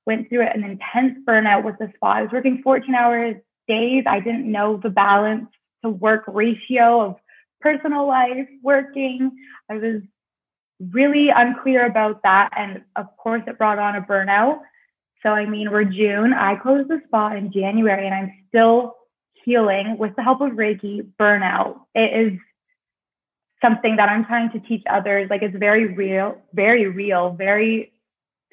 went 0.05 0.29
through 0.29 0.43
an 0.43 0.65
intense 0.65 1.19
burnout 1.27 1.65
with 1.65 1.79
the 1.79 1.91
spa. 1.97 2.17
I 2.17 2.23
was 2.23 2.31
working 2.31 2.61
14 2.63 2.95
hours 2.95 3.37
days. 3.69 4.05
I 4.07 4.21
didn't 4.21 4.51
know 4.53 4.77
the 4.83 4.91
balance 4.91 5.49
to 5.85 5.91
work 5.91 6.25
ratio 6.27 7.01
of 7.01 7.17
personal 7.61 8.07
life, 8.07 8.49
working. 8.63 9.31
I 9.71 9.75
was 9.75 10.03
really 10.93 11.29
unclear 11.29 11.87
about 11.87 12.23
that. 12.23 12.51
And 12.57 12.83
of 12.97 13.07
course, 13.17 13.43
it 13.47 13.59
brought 13.59 13.79
on 13.79 13.97
a 13.97 14.03
burnout. 14.03 14.61
So, 15.23 15.31
I 15.31 15.47
mean, 15.47 15.71
we're 15.71 15.85
June. 15.85 16.33
I 16.33 16.57
closed 16.57 16.89
the 16.89 17.01
spa 17.07 17.33
in 17.33 17.53
January 17.53 18.07
and 18.07 18.15
I'm 18.15 18.33
still 18.49 18.97
healing 19.45 19.97
with 19.99 20.17
the 20.17 20.23
help 20.23 20.41
of 20.41 20.53
Reiki 20.53 21.07
burnout. 21.19 21.81
It 21.95 22.33
is 22.33 22.39
something 23.63 23.97
that 23.97 24.09
I'm 24.09 24.25
trying 24.27 24.51
to 24.53 24.61
teach 24.61 24.83
others. 24.91 25.29
Like, 25.31 25.43
it's 25.43 25.57
very 25.57 25.95
real, 25.95 26.39
very 26.53 26.89
real, 26.89 27.31
very 27.31 27.93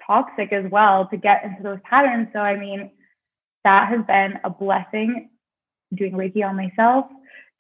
toxic 0.06 0.54
as 0.54 0.70
well 0.72 1.08
to 1.08 1.18
get 1.18 1.44
into 1.44 1.64
those 1.64 1.80
patterns. 1.84 2.30
So, 2.34 2.40
I 2.40 2.58
mean, 2.58 2.92
that 3.64 3.90
has 3.90 4.06
been 4.06 4.40
a 4.44 4.50
blessing 4.50 5.30
doing 5.94 6.14
Reiki 6.14 6.48
on 6.48 6.56
myself, 6.56 7.06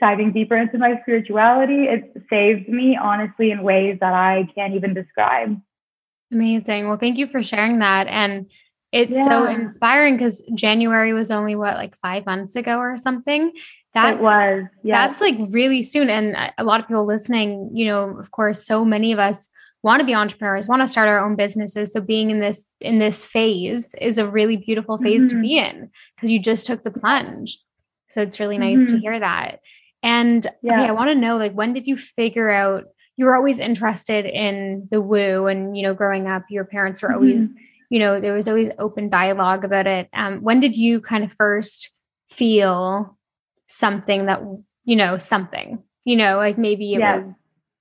diving 0.02 0.34
deeper 0.34 0.58
into 0.58 0.78
my 0.78 1.00
spirituality. 1.02 1.86
it 1.86 2.12
saved 2.30 2.68
me, 2.68 2.98
honestly, 3.02 3.52
in 3.52 3.64
ways 3.64 3.98
that 4.02 4.14
I 4.14 4.50
can't 4.54 4.74
even 4.74 4.94
describe. 4.94 5.56
Amazing. 6.32 6.88
Well, 6.88 6.98
thank 6.98 7.18
you 7.18 7.28
for 7.28 7.44
sharing 7.44 7.80
that. 7.80 8.08
And 8.08 8.48
it's 8.92 9.16
yeah. 9.16 9.28
so 9.28 9.46
inspiring 9.46 10.18
because 10.18 10.42
January 10.54 11.14
was 11.14 11.32
only 11.32 11.56
what, 11.56 11.76
like 11.76 11.96
five 11.98 12.26
months 12.26 12.56
ago 12.56 12.78
or 12.78 12.98
something. 12.98 13.54
That 13.94 14.20
was, 14.20 14.64
yeah. 14.84 15.08
That's 15.08 15.22
like 15.22 15.36
really 15.52 15.84
soon. 15.84 16.10
And 16.10 16.36
a 16.58 16.64
lot 16.64 16.80
of 16.80 16.88
people 16.88 17.06
listening, 17.06 17.72
you 17.74 17.86
know, 17.86 18.18
of 18.18 18.32
course, 18.32 18.66
so 18.66 18.84
many 18.84 19.12
of 19.12 19.20
us 19.20 19.50
want 19.84 20.00
to 20.00 20.06
be 20.06 20.14
entrepreneurs 20.14 20.68
want 20.68 20.82
to 20.82 20.88
start 20.88 21.08
our 21.08 21.24
own 21.26 21.36
businesses 21.36 21.92
so 21.92 22.02
being 22.02 22.30
in 22.30 22.40
this 22.40 22.66
in 22.80 23.00
this 23.00 23.26
phase 23.26 23.96
is 24.00 24.18
a 24.18 24.30
really 24.30 24.58
beautiful 24.58 24.98
phase 24.98 25.26
mm-hmm. 25.26 25.38
to 25.38 25.42
be 25.42 25.58
in 25.58 25.90
because 26.16 26.32
you 26.32 26.40
just 26.40 26.68
took 26.68 26.84
the 26.84 26.92
plunge 26.92 27.58
so 28.10 28.22
it's 28.22 28.40
really 28.40 28.58
nice 28.58 28.80
mm-hmm. 28.82 28.96
to 28.96 29.00
hear 29.00 29.20
that 29.20 29.60
and 30.04 30.48
yeah. 30.62 30.74
okay 30.74 30.90
i 30.90 30.92
want 30.92 31.10
to 31.10 31.16
know 31.16 31.38
like 31.38 31.54
when 31.54 31.74
did 31.74 31.88
you 31.88 31.98
figure 31.98 32.50
out 32.50 32.86
you 33.18 33.26
were 33.26 33.36
always 33.36 33.60
interested 33.60 34.26
in 34.26 34.88
the 34.92 35.02
woo 35.02 35.48
and 35.48 35.78
you 35.78 35.84
know 35.84 35.94
growing 35.94 36.28
up 36.28 36.44
your 36.50 36.66
parents 36.66 37.02
were 37.02 37.10
mm-hmm. 37.10 37.18
always 37.18 37.50
you 37.90 38.00
know 38.00 38.20
there 38.20 38.34
was 38.34 38.48
always 38.48 38.70
open 38.80 39.10
dialogue 39.10 39.64
about 39.64 39.88
it 39.88 40.10
um, 40.14 40.42
when 40.42 40.60
did 40.60 40.76
you 40.76 41.02
kind 41.02 41.24
of 41.24 41.32
first 41.32 41.92
feel 42.30 43.18
something 43.68 44.26
that 44.26 44.42
you 44.86 44.96
know 44.96 45.18
something 45.18 45.84
you 46.06 46.16
know 46.16 46.38
like 46.38 46.58
maybe 46.58 46.94
it 46.94 47.00
yeah. 47.00 47.20
was 47.20 47.32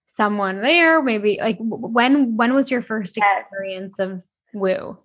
someone 0.06 0.60
there 0.60 1.02
maybe 1.02 1.38
like 1.40 1.56
when 1.60 2.36
when 2.36 2.52
was 2.52 2.70
your 2.70 2.82
first 2.82 3.16
experience 3.16 3.98
of 3.98 4.20
woo 4.52 4.98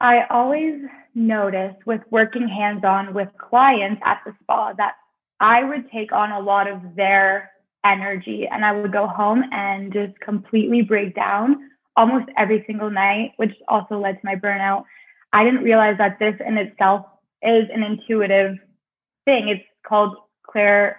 i 0.00 0.26
always 0.28 0.74
notice 1.14 1.74
with 1.86 2.00
working 2.10 2.48
hands 2.48 2.84
on 2.84 3.14
with 3.14 3.28
clients 3.38 4.02
at 4.04 4.20
the 4.26 4.32
spa 4.42 4.72
that 4.76 4.94
i 5.40 5.62
would 5.62 5.90
take 5.90 6.12
on 6.12 6.32
a 6.32 6.40
lot 6.40 6.68
of 6.68 6.80
their 6.96 7.50
energy 7.84 8.46
and 8.50 8.64
i 8.64 8.72
would 8.72 8.92
go 8.92 9.06
home 9.06 9.44
and 9.52 9.92
just 9.92 10.18
completely 10.20 10.82
break 10.82 11.14
down 11.14 11.70
almost 11.96 12.26
every 12.36 12.64
single 12.66 12.90
night 12.90 13.32
which 13.36 13.52
also 13.68 13.98
led 13.98 14.14
to 14.14 14.20
my 14.24 14.34
burnout 14.34 14.84
i 15.32 15.44
didn't 15.44 15.62
realize 15.62 15.96
that 15.98 16.18
this 16.18 16.34
in 16.46 16.56
itself 16.56 17.06
is 17.42 17.64
an 17.72 17.82
intuitive 17.82 18.56
thing 19.24 19.48
it's 19.48 19.64
called 19.86 20.16
clear 20.42 20.96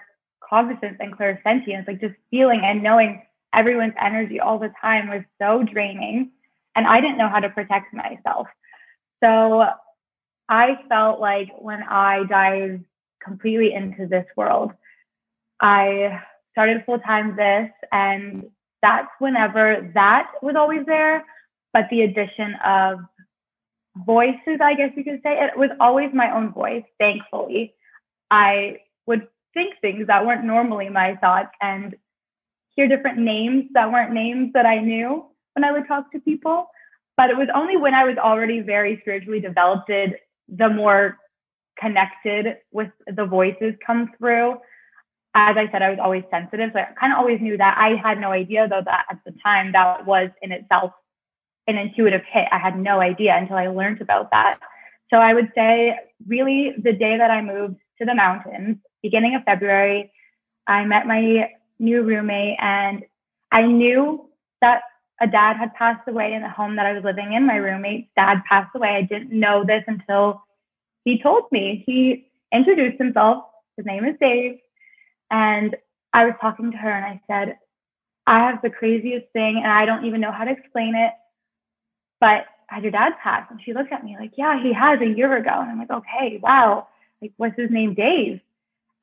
cognizance 0.48 0.98
and 1.00 1.18
clairsentience, 1.18 1.88
like 1.88 2.02
just 2.02 2.16
feeling 2.30 2.62
and 2.64 2.84
knowing 2.84 3.22
everyone's 3.54 3.94
energy 4.00 4.40
all 4.40 4.60
the 4.60 4.72
time 4.82 5.10
was 5.10 5.24
so 5.42 5.64
draining. 5.64 6.32
And 6.76 6.86
I 6.86 7.02
didn't 7.02 7.18
know 7.18 7.30
how 7.30 7.40
to 7.40 7.50
protect 7.50 7.94
myself. 7.94 8.48
So 9.24 9.66
I 10.50 10.78
felt 10.90 11.20
like 11.20 11.50
when 11.58 11.84
I 11.84 12.24
dived 12.30 12.84
completely 13.26 13.74
into 13.74 14.08
this 14.08 14.26
world, 14.38 14.72
I 15.62 16.22
started 16.52 16.84
full 16.86 17.00
time 17.00 17.36
this, 17.36 17.70
and 17.92 18.46
that's 18.82 19.10
whenever 19.20 19.92
that 19.96 20.32
was 20.42 20.56
always 20.56 20.86
there. 20.86 21.26
But 21.74 21.88
the 21.90 22.02
addition 22.04 22.56
of 22.66 23.00
voices, 23.98 24.60
I 24.62 24.76
guess 24.76 24.92
you 24.96 25.04
could 25.04 25.22
say, 25.24 25.38
it 25.44 25.58
was 25.58 25.72
always 25.80 26.12
my 26.14 26.34
own 26.34 26.54
voice, 26.54 26.84
thankfully. 27.00 27.74
I 28.32 28.78
would 29.08 29.28
think 29.54 29.76
things 29.82 30.08
that 30.08 30.26
weren't 30.26 30.46
normally 30.46 30.90
my 30.90 31.16
thoughts 31.16 31.52
and 31.62 31.96
hear 32.76 32.88
different 32.88 33.18
names 33.18 33.66
that 33.74 33.92
weren't 33.92 34.14
names 34.14 34.52
that 34.54 34.66
I 34.66 34.80
knew 34.80 35.26
when 35.54 35.64
I 35.64 35.72
would 35.72 35.88
talk 35.88 36.12
to 36.12 36.20
people. 36.20 36.68
But 37.18 37.30
it 37.30 37.38
was 37.38 37.48
only 37.56 37.78
when 37.78 37.94
I 37.94 38.04
was 38.04 38.18
already 38.18 38.60
very 38.60 38.98
spiritually 39.02 39.40
developed 39.40 39.90
the 39.90 40.70
more 40.70 41.18
connected 41.80 42.58
with 42.72 42.90
the 43.08 43.26
voices 43.26 43.74
come 43.86 44.12
through. 44.18 44.54
As 45.34 45.58
I 45.58 45.70
said, 45.72 45.82
I 45.82 45.90
was 45.90 46.00
always 46.02 46.24
sensitive. 46.32 46.72
So 46.74 46.80
I 46.80 46.88
kind 47.00 47.12
of 47.12 47.20
always 47.20 47.42
knew 47.42 47.58
that. 47.58 47.78
I 47.78 47.96
had 47.96 48.20
no 48.20 48.32
idea, 48.32 48.68
though, 48.68 48.82
that 48.86 49.06
at 49.10 49.20
the 49.26 49.34
time 49.44 49.74
that 49.74 50.06
was 50.06 50.30
in 50.42 50.52
itself 50.52 50.92
an 51.68 51.78
intuitive 51.78 52.22
hit. 52.32 52.48
I 52.52 52.58
had 52.58 52.78
no 52.78 53.02
idea 53.02 53.36
until 53.36 53.58
I 53.58 53.68
learned 53.68 54.02
about 54.02 54.32
that. 54.32 54.60
So 55.12 55.18
I 55.18 55.34
would 55.34 55.52
say, 55.56 55.98
really, 56.28 56.74
the 56.82 56.94
day 56.94 57.18
that 57.18 57.32
I 57.32 57.42
moved 57.42 57.78
to 58.00 58.06
the 58.06 58.16
mountains, 58.16 58.78
beginning 59.02 59.36
of 59.36 59.44
February, 59.44 60.12
I 60.68 60.86
met 60.86 61.08
my 61.08 61.50
new 61.80 62.04
roommate 62.04 62.58
and 62.60 63.04
I 63.52 63.64
knew 63.64 64.30
that 64.62 64.82
a 65.22 65.28
dad 65.28 65.58
had 65.58 65.74
passed 65.76 66.08
away 66.08 66.34
in 66.34 66.42
the 66.42 66.50
home 66.50 66.76
that 66.76 66.86
I 66.86 66.94
was 66.94 67.04
living 67.04 67.34
in. 67.34 67.46
My 67.46 67.58
roommate's 67.58 68.10
dad 68.16 68.42
passed 68.50 68.76
away. 68.76 68.90
I 68.90 69.02
didn't 69.02 69.38
know 69.38 69.64
this 69.66 69.84
until 69.88 70.44
he 71.06 71.22
told 71.22 71.44
me. 71.52 71.84
He 71.86 72.28
introduced 72.52 72.98
himself. 72.98 73.46
His 73.78 73.86
name 73.86 74.04
is 74.04 74.16
Dave. 74.20 74.60
And 75.32 75.76
I 76.14 76.26
was 76.26 76.34
talking 76.42 76.72
to 76.72 76.78
her 76.78 76.90
and 76.90 77.06
I 77.06 77.22
said, 77.28 77.58
I 78.28 78.40
have 78.40 78.62
the 78.62 78.70
craziest 78.70 79.28
thing 79.32 79.58
and 79.64 79.72
I 79.72 79.86
don't 79.86 80.06
even 80.06 80.20
know 80.20 80.32
how 80.32 80.44
to 80.44 80.52
explain 80.52 80.96
it. 80.96 81.14
But 82.20 82.46
had 82.68 82.84
your 82.84 82.92
dad 82.92 83.14
passed? 83.22 83.52
And 83.52 83.62
she 83.64 83.74
looked 83.74 83.94
at 83.94 84.04
me 84.04 84.18
like, 84.20 84.32
Yeah, 84.36 84.62
he 84.62 84.74
has 84.74 85.00
a 85.00 85.06
year 85.06 85.38
ago. 85.38 85.52
And 85.54 85.70
I'm 85.70 85.80
like, 85.80 85.92
Okay, 85.92 86.40
wow. 86.42 86.88
Like, 87.22 87.34
what's 87.38 87.58
his 87.58 87.70
name? 87.70 87.94
Dave. 87.94 88.42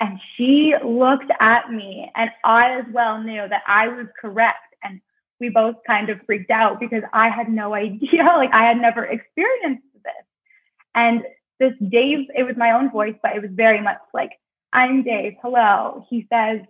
And 0.00 0.18
she 0.36 0.74
looked 0.84 1.30
at 1.40 1.70
me 1.70 2.10
and 2.16 2.30
I 2.44 2.78
as 2.78 2.84
well 2.92 3.22
knew 3.22 3.46
that 3.48 3.62
I 3.68 3.86
was 3.86 4.06
correct. 4.20 4.74
And 4.82 5.00
we 5.38 5.48
both 5.48 5.76
kind 5.86 6.08
of 6.08 6.18
freaked 6.26 6.50
out 6.50 6.80
because 6.80 7.04
I 7.12 7.28
had 7.28 7.48
no 7.48 7.74
idea. 7.86 8.24
Like 8.24 8.52
I 8.52 8.64
had 8.64 8.78
never 8.78 9.04
experienced 9.04 9.84
this. 10.02 10.24
And 10.94 11.22
this 11.62 11.90
Dave, 11.90 12.26
it 12.34 12.42
was 12.42 12.56
my 12.56 12.72
own 12.72 12.90
voice, 12.90 13.14
but 13.22 13.36
it 13.36 13.42
was 13.42 13.52
very 13.54 13.80
much 13.80 13.98
like, 14.12 14.32
I'm 14.72 15.04
Dave. 15.04 15.34
Hello. 15.40 16.04
He 16.10 16.26
says, 16.32 16.60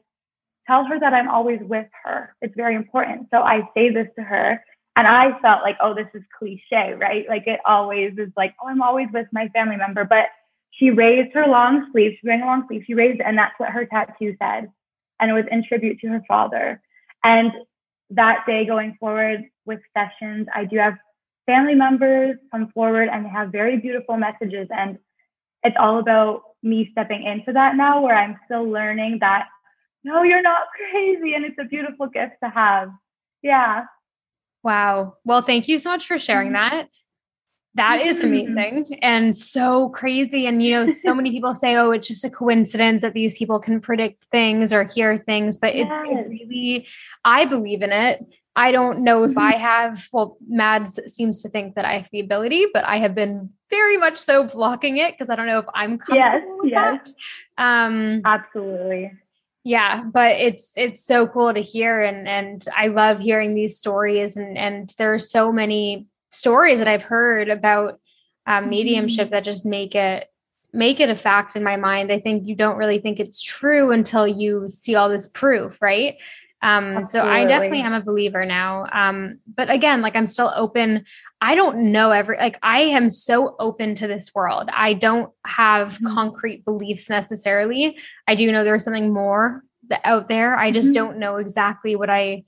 tell 0.66 0.84
her 0.84 1.00
that 1.00 1.14
I'm 1.14 1.30
always 1.30 1.61
with 1.62 1.87
her. 2.04 2.37
It's 2.42 2.54
very 2.54 2.75
important. 2.75 3.28
So 3.32 3.40
I 3.40 3.62
say 3.75 3.90
this 3.90 4.08
to 4.16 4.22
her. 4.22 4.62
And 4.94 5.06
I 5.06 5.40
felt 5.40 5.62
like, 5.62 5.78
oh, 5.80 5.94
this 5.94 6.08
is 6.12 6.22
cliche, 6.38 6.92
right? 6.92 7.25
Like 7.26 7.44
it 7.46 7.61
always 7.64 8.12
is 8.18 8.28
like, 8.37 8.54
oh, 8.62 8.68
I'm 8.68 8.82
always 8.82 9.08
with 9.12 9.26
my 9.32 9.49
family 9.49 9.76
member. 9.76 10.04
But 10.04 10.26
she 10.70 10.90
raised 10.90 11.32
her 11.32 11.46
long 11.46 11.88
sleeve. 11.90 12.18
She 12.20 12.26
wearing 12.26 12.42
a 12.42 12.46
long 12.46 12.66
sleeve. 12.68 12.82
She 12.87 12.92
raised 12.92 13.20
it, 13.20 13.26
and 13.26 13.38
that's 13.38 13.58
what 13.58 13.70
her 13.70 13.87
tattoo 13.87 14.37
said. 14.38 14.70
And 15.18 15.30
it 15.30 15.34
was 15.34 15.46
in 15.50 15.64
tribute 15.64 16.00
to 16.00 16.08
her 16.08 16.22
father. 16.28 16.82
And 17.25 17.52
that 18.11 18.44
day 18.46 18.66
going 18.66 18.96
forward 19.00 19.44
with 19.64 19.80
sessions, 19.96 20.46
I 20.54 20.66
do 20.66 20.76
have 20.76 20.99
family 21.46 21.75
members 21.75 22.37
come 22.50 22.70
forward 22.72 23.08
and 23.11 23.25
they 23.25 23.30
have 23.30 23.50
very 23.50 23.78
beautiful 23.78 24.16
messages. 24.16 24.68
And 24.70 24.99
it's 25.62 25.76
all 25.78 25.99
about 25.99 26.42
me 26.62 26.88
stepping 26.92 27.25
into 27.25 27.52
that 27.52 27.76
now 27.76 28.02
where 28.02 28.16
I'm 28.16 28.38
still 28.46 28.68
learning 28.68 29.18
that 29.20 29.46
no, 30.04 30.22
you're 30.22 30.42
not 30.42 30.62
crazy. 30.90 31.34
And 31.34 31.44
it's 31.44 31.58
a 31.61 31.64
beautiful 31.64 32.08
gift 32.08 32.34
to 32.42 32.50
have. 32.50 32.90
Yeah. 33.42 33.84
Wow. 34.62 35.16
Well, 35.25 35.42
thank 35.42 35.68
you 35.68 35.78
so 35.78 35.90
much 35.90 36.06
for 36.06 36.18
sharing 36.18 36.52
mm-hmm. 36.52 36.76
that. 36.76 36.88
That 37.75 38.02
is 38.02 38.18
mm-hmm. 38.18 38.26
amazing 38.26 38.99
and 39.00 39.34
so 39.34 39.88
crazy. 39.90 40.46
And, 40.46 40.62
you 40.62 40.72
know, 40.72 40.87
so 40.87 41.14
many 41.14 41.30
people 41.30 41.54
say, 41.54 41.75
oh, 41.76 41.90
it's 41.90 42.06
just 42.06 42.25
a 42.25 42.30
coincidence 42.30 43.00
that 43.00 43.14
these 43.14 43.37
people 43.38 43.58
can 43.58 43.80
predict 43.80 44.26
things 44.26 44.72
or 44.72 44.84
hear 44.84 45.18
things, 45.18 45.56
but 45.56 45.75
yes. 45.75 45.88
it, 46.06 46.12
it, 46.12 46.28
really, 46.28 46.87
I 47.25 47.46
believe 47.46 47.80
in 47.82 47.90
it. 47.90 48.22
I 48.54 48.71
don't 48.71 49.02
know 49.02 49.25
if 49.25 49.30
mm-hmm. 49.30 49.38
I 49.38 49.52
have, 49.52 50.06
well, 50.12 50.37
Mads 50.47 51.00
seems 51.06 51.42
to 51.42 51.49
think 51.49 51.75
that 51.75 51.85
I 51.87 51.94
have 51.94 52.09
the 52.12 52.21
ability, 52.21 52.66
but 52.75 52.85
I 52.85 52.99
have 52.99 53.14
been 53.14 53.50
very 53.71 53.97
much 53.97 54.18
so 54.18 54.44
blocking 54.44 54.99
it 54.99 55.14
because 55.14 55.30
I 55.30 55.37
don't 55.37 55.47
know 55.47 55.61
if 55.61 55.66
I'm 55.75 55.97
comfortable 55.97 56.18
yes, 56.18 56.44
with 56.59 56.71
yes. 56.71 57.14
that. 57.56 57.62
Um, 57.62 58.23
Absolutely 58.25 59.12
yeah 59.64 60.02
but 60.04 60.32
it's 60.40 60.73
it's 60.76 61.04
so 61.04 61.26
cool 61.26 61.52
to 61.52 61.62
hear 61.62 62.02
and 62.02 62.26
and 62.26 62.66
i 62.76 62.88
love 62.88 63.18
hearing 63.21 63.54
these 63.54 63.76
stories 63.76 64.37
and 64.37 64.59
and 64.59 64.92
there 64.99 65.14
are 65.14 65.18
so 65.18 65.52
many 65.52 66.06
stories 66.30 66.78
that 66.78 66.88
i've 66.88 67.02
heard 67.02 67.49
about 67.49 68.00
um, 68.47 68.68
mediumship 68.68 69.26
mm-hmm. 69.26 69.35
that 69.35 69.44
just 69.44 69.64
make 69.64 69.94
it 69.94 70.28
make 70.73 70.99
it 70.99 71.11
a 71.11 71.16
fact 71.16 71.54
in 71.54 71.62
my 71.62 71.76
mind 71.76 72.11
i 72.11 72.18
think 72.18 72.47
you 72.47 72.56
don't 72.56 72.76
really 72.76 72.99
think 72.99 73.21
it's 73.21 73.40
true 73.40 73.92
until 73.92 74.26
you 74.26 74.68
see 74.68 74.97
all 74.97 75.09
this 75.09 75.28
proof 75.28 75.80
right 75.80 76.16
um, 76.62 77.07
so 77.07 77.26
I 77.26 77.45
definitely 77.45 77.81
am 77.81 77.92
a 77.92 78.00
believer 78.00 78.47
now. 78.47 78.87
Um, 78.92 79.40
but 79.52 79.69
again, 79.69 80.00
like 80.00 80.14
I'm 80.14 80.28
still 80.28 80.52
open. 80.54 81.04
I 81.40 81.57
don't 81.57 81.90
know 81.90 82.12
every 82.12 82.37
like 82.37 82.59
I 82.62 82.83
am 82.83 83.11
so 83.11 83.57
open 83.59 83.97
to 83.97 84.07
this 84.07 84.33
world. 84.33 84.71
I 84.73 84.95
don't 84.95 85.33
have 85.45 85.95
mm-hmm. 85.95 86.14
concrete 86.14 86.64
beliefs 86.64 87.11
necessarily. 87.11 87.99
I 88.28 88.37
do 88.37 88.50
know 88.52 88.62
there's 88.62 88.85
something 88.85 89.12
more 89.12 89.64
out 90.04 90.28
there. 90.28 90.57
I 90.57 90.71
just 90.71 90.88
mm-hmm. 90.88 90.95
don't 90.95 91.19
know 91.19 91.37
exactly 91.37 91.97
what 91.97 92.09
I 92.09 92.45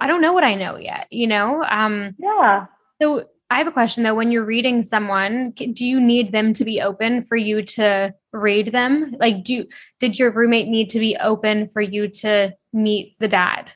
I 0.00 0.06
don't 0.06 0.22
know 0.22 0.32
what 0.32 0.44
I 0.44 0.54
know 0.54 0.76
yet, 0.76 1.06
you 1.10 1.26
know? 1.26 1.62
Um 1.68 2.14
Yeah. 2.18 2.66
So 3.02 3.26
I 3.50 3.58
have 3.58 3.66
a 3.66 3.72
question 3.72 4.02
though. 4.02 4.14
When 4.14 4.30
you're 4.30 4.44
reading 4.44 4.82
someone, 4.82 5.50
do 5.50 5.86
you 5.86 6.00
need 6.00 6.32
them 6.32 6.54
to 6.54 6.64
be 6.64 6.80
open 6.80 7.22
for 7.22 7.36
you 7.36 7.62
to 7.62 8.14
read 8.32 8.72
them? 8.72 9.14
Like, 9.18 9.44
do 9.44 9.66
did 10.00 10.18
your 10.18 10.32
roommate 10.32 10.68
need 10.68 10.90
to 10.90 10.98
be 10.98 11.16
open 11.16 11.68
for 11.68 11.80
you 11.80 12.08
to 12.08 12.54
meet 12.72 13.16
the 13.18 13.28
dad? 13.28 13.70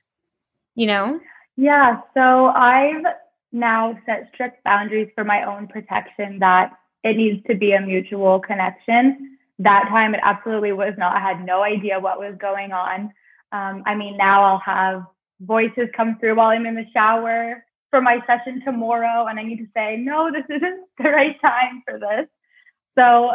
You 0.74 0.86
know? 0.86 1.20
Yeah. 1.56 2.00
So 2.14 2.46
I've 2.46 3.04
now 3.52 3.98
set 4.06 4.30
strict 4.34 4.64
boundaries 4.64 5.10
for 5.14 5.24
my 5.24 5.44
own 5.44 5.68
protection 5.68 6.38
that 6.40 6.72
it 7.04 7.16
needs 7.16 7.44
to 7.46 7.54
be 7.54 7.72
a 7.72 7.80
mutual 7.80 8.40
connection. 8.40 9.38
That 9.58 9.86
time, 9.88 10.14
it 10.14 10.20
absolutely 10.22 10.72
was 10.72 10.94
not. 10.96 11.16
I 11.16 11.20
had 11.20 11.44
no 11.44 11.62
idea 11.62 12.00
what 12.00 12.18
was 12.18 12.34
going 12.40 12.72
on. 12.72 13.12
Um, 13.52 13.82
I 13.86 13.94
mean, 13.94 14.16
now 14.16 14.42
I'll 14.44 14.62
have 14.64 15.04
voices 15.40 15.88
come 15.94 16.18
through 16.18 16.36
while 16.36 16.48
I'm 16.48 16.66
in 16.66 16.74
the 16.74 16.86
shower 16.92 17.64
for 17.90 18.00
my 18.00 18.20
session 18.26 18.62
tomorrow, 18.64 19.26
and 19.26 19.38
I 19.38 19.42
need 19.42 19.58
to 19.58 19.66
say, 19.74 19.96
no, 19.98 20.30
this 20.32 20.44
isn't 20.48 20.86
the 20.98 21.10
right 21.10 21.38
time 21.42 21.82
for 21.86 21.98
this. 21.98 22.26
So, 22.96 23.32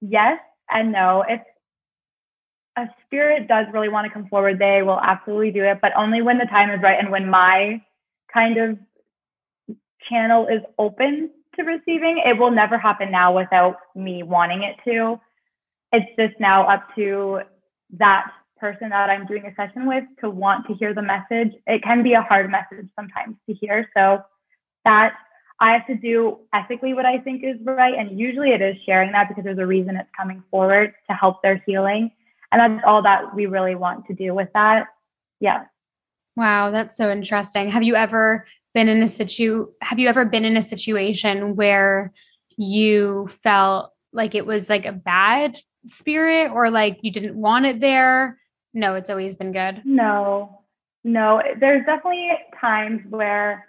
yes 0.00 0.38
and 0.70 0.90
no. 0.90 1.24
If 1.28 1.40
a 2.76 2.86
spirit 3.06 3.48
does 3.48 3.66
really 3.72 3.88
want 3.88 4.06
to 4.06 4.12
come 4.12 4.28
forward, 4.28 4.58
they 4.58 4.82
will 4.82 5.00
absolutely 5.00 5.50
do 5.50 5.64
it, 5.64 5.78
but 5.82 5.92
only 5.96 6.22
when 6.22 6.38
the 6.38 6.46
time 6.46 6.70
is 6.70 6.82
right 6.82 6.98
and 6.98 7.10
when 7.10 7.28
my 7.28 7.82
kind 8.32 8.56
of 8.56 8.78
channel 10.08 10.46
is 10.48 10.62
open 10.78 11.30
to 11.56 11.62
receiving. 11.64 12.22
It 12.24 12.38
will 12.38 12.50
never 12.50 12.78
happen 12.78 13.10
now 13.10 13.36
without 13.36 13.76
me 13.94 14.22
wanting 14.22 14.62
it 14.62 14.76
to. 14.84 15.20
It's 15.92 16.06
just 16.18 16.40
now 16.40 16.66
up 16.66 16.88
to 16.96 17.40
that 17.98 18.32
person 18.58 18.88
that 18.90 19.10
I'm 19.10 19.26
doing 19.26 19.44
a 19.44 19.54
session 19.54 19.86
with 19.86 20.04
to 20.20 20.30
want 20.30 20.66
to 20.68 20.74
hear 20.74 20.94
the 20.94 21.02
message. 21.02 21.52
It 21.66 21.82
can 21.82 22.02
be 22.02 22.14
a 22.14 22.22
hard 22.22 22.50
message 22.50 22.88
sometimes 22.96 23.36
to 23.48 23.54
hear. 23.54 23.90
So 23.94 24.22
that 24.84 25.12
I 25.60 25.72
have 25.72 25.86
to 25.88 25.94
do 25.94 26.38
ethically 26.54 26.94
what 26.94 27.04
I 27.04 27.18
think 27.18 27.44
is 27.44 27.56
right. 27.64 27.94
And 27.98 28.18
usually 28.18 28.50
it 28.50 28.62
is 28.62 28.76
sharing 28.86 29.12
that 29.12 29.28
because 29.28 29.44
there's 29.44 29.58
a 29.58 29.66
reason 29.66 29.96
it's 29.96 30.08
coming 30.16 30.42
forward 30.50 30.94
to 31.08 31.14
help 31.14 31.42
their 31.42 31.62
healing. 31.66 32.10
And 32.52 32.60
that's 32.60 32.84
all 32.86 33.02
that 33.02 33.34
we 33.34 33.46
really 33.46 33.74
want 33.74 34.06
to 34.06 34.14
do 34.14 34.34
with 34.34 34.48
that. 34.54 34.86
Yeah. 35.40 35.64
Wow, 36.36 36.70
that's 36.70 36.96
so 36.96 37.10
interesting. 37.10 37.70
Have 37.70 37.82
you 37.82 37.96
ever 37.96 38.46
been 38.74 38.88
in 38.88 39.02
a 39.02 39.08
situ 39.08 39.68
have 39.82 39.98
you 39.98 40.08
ever 40.08 40.24
been 40.24 40.44
in 40.44 40.56
a 40.56 40.62
situation 40.62 41.56
where 41.56 42.10
you 42.56 43.28
felt 43.28 43.92
like 44.12 44.34
it 44.34 44.46
was 44.46 44.70
like 44.70 44.86
a 44.86 44.92
bad 44.92 45.58
spirit 45.90 46.50
or 46.52 46.70
like 46.70 46.98
you 47.02 47.10
didn't 47.10 47.34
want 47.34 47.66
it 47.66 47.80
there? 47.80 48.38
No, 48.74 48.94
it's 48.94 49.10
always 49.10 49.36
been 49.36 49.52
good. 49.52 49.82
No. 49.84 50.60
No, 51.04 51.42
there's 51.58 51.84
definitely 51.84 52.30
times 52.60 53.02
where 53.08 53.66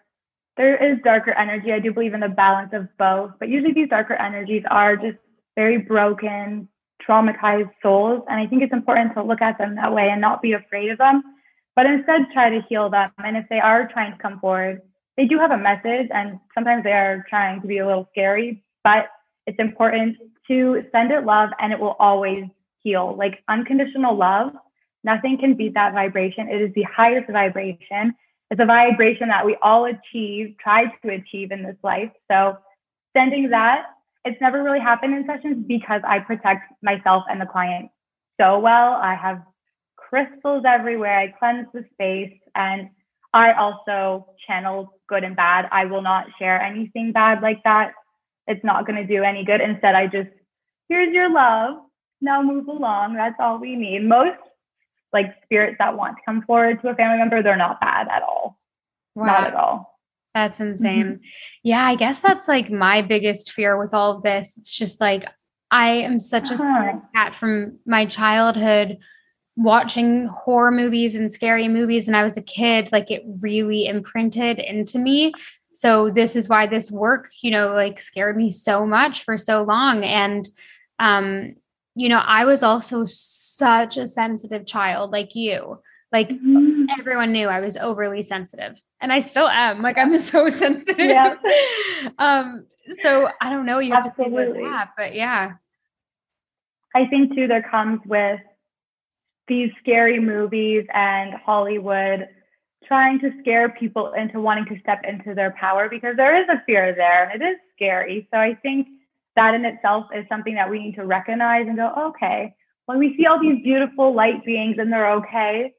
there 0.55 0.75
is 0.91 0.99
darker 1.03 1.31
energy. 1.31 1.71
I 1.71 1.79
do 1.79 1.91
believe 1.91 2.13
in 2.13 2.19
the 2.19 2.29
balance 2.29 2.71
of 2.73 2.87
both, 2.97 3.31
but 3.39 3.49
usually 3.49 3.73
these 3.73 3.89
darker 3.89 4.13
energies 4.13 4.63
are 4.69 4.95
just 4.95 5.17
very 5.55 5.77
broken, 5.79 6.69
traumatized 7.07 7.71
souls. 7.81 8.23
And 8.29 8.39
I 8.39 8.47
think 8.47 8.63
it's 8.63 8.73
important 8.73 9.13
to 9.15 9.23
look 9.23 9.41
at 9.41 9.57
them 9.57 9.75
that 9.75 9.93
way 9.93 10.09
and 10.09 10.21
not 10.21 10.41
be 10.41 10.53
afraid 10.53 10.89
of 10.91 10.97
them, 10.97 11.23
but 11.75 11.85
instead 11.85 12.21
try 12.33 12.49
to 12.49 12.61
heal 12.69 12.89
them. 12.89 13.11
And 13.17 13.37
if 13.37 13.45
they 13.49 13.59
are 13.59 13.87
trying 13.91 14.11
to 14.11 14.17
come 14.17 14.39
forward, 14.39 14.81
they 15.17 15.25
do 15.25 15.37
have 15.37 15.51
a 15.51 15.57
message 15.57 16.07
and 16.13 16.39
sometimes 16.55 16.83
they 16.83 16.91
are 16.91 17.25
trying 17.29 17.61
to 17.61 17.67
be 17.67 17.77
a 17.77 17.85
little 17.85 18.07
scary, 18.11 18.63
but 18.83 19.07
it's 19.45 19.59
important 19.59 20.17
to 20.47 20.83
send 20.91 21.11
it 21.11 21.25
love 21.25 21.49
and 21.59 21.71
it 21.71 21.79
will 21.79 21.95
always 21.99 22.45
heal. 22.79 23.15
Like 23.15 23.43
unconditional 23.47 24.15
love, 24.15 24.53
nothing 25.03 25.37
can 25.37 25.55
beat 25.55 25.73
that 25.75 25.93
vibration. 25.93 26.49
It 26.49 26.61
is 26.61 26.73
the 26.73 26.83
highest 26.83 27.29
vibration. 27.31 28.15
It's 28.49 28.61
a 28.61 28.65
vibration 28.65 29.29
that 29.29 29.45
we 29.45 29.57
all 29.61 29.85
achieve, 29.85 30.55
try 30.61 30.85
to 30.85 31.09
achieve 31.09 31.51
in 31.51 31.63
this 31.63 31.77
life. 31.83 32.11
So 32.29 32.57
sending 33.15 33.49
that, 33.49 33.85
it's 34.25 34.39
never 34.41 34.63
really 34.63 34.79
happened 34.79 35.13
in 35.15 35.25
sessions 35.25 35.65
because 35.67 36.01
I 36.07 36.19
protect 36.19 36.71
myself 36.81 37.23
and 37.29 37.41
the 37.41 37.45
client 37.45 37.89
so 38.39 38.59
well. 38.59 38.93
I 38.93 39.15
have 39.15 39.41
crystals 39.97 40.63
everywhere. 40.65 41.17
I 41.19 41.33
cleanse 41.37 41.67
the 41.73 41.85
space 41.93 42.37
and 42.55 42.89
I 43.33 43.53
also 43.53 44.29
channel 44.47 44.93
good 45.09 45.23
and 45.23 45.35
bad. 45.35 45.67
I 45.71 45.85
will 45.85 46.01
not 46.01 46.27
share 46.37 46.61
anything 46.61 47.11
bad 47.11 47.41
like 47.41 47.63
that. 47.63 47.93
It's 48.47 48.63
not 48.63 48.85
going 48.85 49.05
to 49.05 49.07
do 49.07 49.23
any 49.23 49.43
good. 49.43 49.61
Instead, 49.61 49.95
I 49.95 50.07
just, 50.07 50.29
here's 50.87 51.13
your 51.13 51.31
love. 51.31 51.77
Now 52.21 52.41
move 52.41 52.67
along. 52.67 53.15
That's 53.15 53.35
all 53.39 53.59
we 53.59 53.75
need. 53.75 54.03
Most 54.03 54.37
like 55.11 55.35
spirits 55.43 55.77
that 55.79 55.97
want 55.97 56.17
to 56.17 56.21
come 56.25 56.41
forward 56.43 56.81
to 56.81 56.89
a 56.89 56.95
family 56.95 57.17
member, 57.17 57.43
they're 57.43 57.57
not 57.57 57.81
bad 57.81 58.07
at 58.07 58.23
all. 58.23 58.57
Wow. 59.15 59.25
Not 59.25 59.47
at 59.47 59.53
all. 59.55 59.92
That's 60.33 60.59
insane. 60.59 61.03
Mm-hmm. 61.03 61.23
Yeah, 61.63 61.83
I 61.85 61.95
guess 61.95 62.19
that's 62.19 62.47
like 62.47 62.71
my 62.71 63.01
biggest 63.01 63.51
fear 63.51 63.77
with 63.77 63.93
all 63.93 64.17
of 64.17 64.23
this. 64.23 64.57
It's 64.57 64.75
just 64.75 64.99
like 64.99 65.25
I 65.69 65.89
am 65.89 66.19
such 66.19 66.51
a 66.51 66.55
uh-huh. 66.55 66.99
cat 67.13 67.35
from 67.35 67.79
my 67.85 68.05
childhood 68.05 68.97
watching 69.55 70.27
horror 70.27 70.71
movies 70.71 71.15
and 71.15 71.31
scary 71.31 71.67
movies 71.67 72.07
when 72.07 72.15
I 72.15 72.23
was 72.23 72.37
a 72.37 72.41
kid, 72.41 72.91
like 72.91 73.11
it 73.11 73.23
really 73.41 73.85
imprinted 73.85 74.59
into 74.59 74.97
me. 74.97 75.33
So 75.73 76.09
this 76.09 76.35
is 76.35 76.49
why 76.49 76.67
this 76.67 76.91
work, 76.91 77.29
you 77.41 77.51
know, 77.51 77.73
like 77.73 77.99
scared 77.99 78.37
me 78.37 78.51
so 78.51 78.85
much 78.85 79.23
for 79.23 79.37
so 79.37 79.63
long. 79.63 80.03
And 80.03 80.47
um, 80.99 81.55
you 81.95 82.09
know, 82.09 82.19
I 82.19 82.45
was 82.45 82.63
also 82.63 83.05
such 83.05 83.97
a 83.97 84.07
sensitive 84.07 84.65
child 84.65 85.11
like 85.11 85.35
you. 85.35 85.79
Like 86.13 86.29
mm-hmm. 86.29 86.85
everyone 86.99 87.31
knew 87.31 87.47
I 87.47 87.59
was 87.59 87.75
overly 87.75 88.21
sensitive. 88.21 88.79
And 89.01 89.11
I 89.11 89.19
still 89.19 89.47
am. 89.49 89.81
Like 89.81 89.97
I'm 89.97 90.15
so 90.17 90.47
sensitive. 90.47 91.07
Yeah. 91.09 91.35
um, 92.19 92.67
so 93.01 93.29
I 93.41 93.49
don't 93.49 93.65
know, 93.65 93.79
you 93.79 93.93
have 93.93 94.05
Absolutely. 94.05 94.45
to 94.45 94.53
say 94.53 94.61
with 94.61 94.71
that, 94.71 94.89
but 94.95 95.15
yeah. 95.15 95.53
I 96.95 97.07
think 97.07 97.35
too 97.35 97.47
there 97.47 97.67
comes 97.69 97.99
with 98.05 98.39
these 99.47 99.71
scary 99.79 100.19
movies 100.19 100.85
and 100.93 101.33
Hollywood 101.33 102.27
trying 102.85 103.19
to 103.19 103.31
scare 103.41 103.69
people 103.69 104.13
into 104.13 104.39
wanting 104.39 104.65
to 104.65 104.79
step 104.79 105.01
into 105.07 105.33
their 105.33 105.51
power 105.59 105.89
because 105.89 106.15
there 106.15 106.39
is 106.39 106.47
a 106.49 106.61
fear 106.65 106.93
there 106.95 107.29
and 107.29 107.41
it 107.41 107.45
is 107.45 107.57
scary. 107.75 108.27
So 108.31 108.39
I 108.39 108.55
think 108.61 108.87
that 109.35 109.55
in 109.55 109.65
itself 109.65 110.05
is 110.15 110.25
something 110.29 110.53
that 110.55 110.69
we 110.69 110.79
need 110.79 110.95
to 110.95 111.05
recognize 111.05 111.65
and 111.67 111.75
go, 111.75 111.91
okay, 112.09 112.53
when 112.85 112.99
we 112.99 113.15
see 113.17 113.25
all 113.25 113.41
these 113.41 113.63
beautiful 113.63 114.13
light 114.13 114.45
beings 114.45 114.75
and 114.77 114.91
they're 114.91 115.13
okay, 115.13 115.73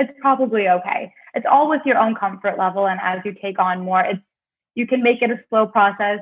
it's 0.00 0.12
probably 0.20 0.68
okay. 0.68 1.12
It's 1.34 1.46
all 1.48 1.68
with 1.68 1.82
your 1.84 1.98
own 1.98 2.14
comfort 2.14 2.58
level. 2.58 2.88
And 2.88 2.98
as 3.02 3.20
you 3.24 3.34
take 3.34 3.58
on 3.58 3.82
more, 3.82 4.00
it's, 4.00 4.20
you 4.74 4.86
can 4.86 5.02
make 5.02 5.20
it 5.22 5.30
a 5.30 5.38
slow 5.48 5.66
process. 5.66 6.20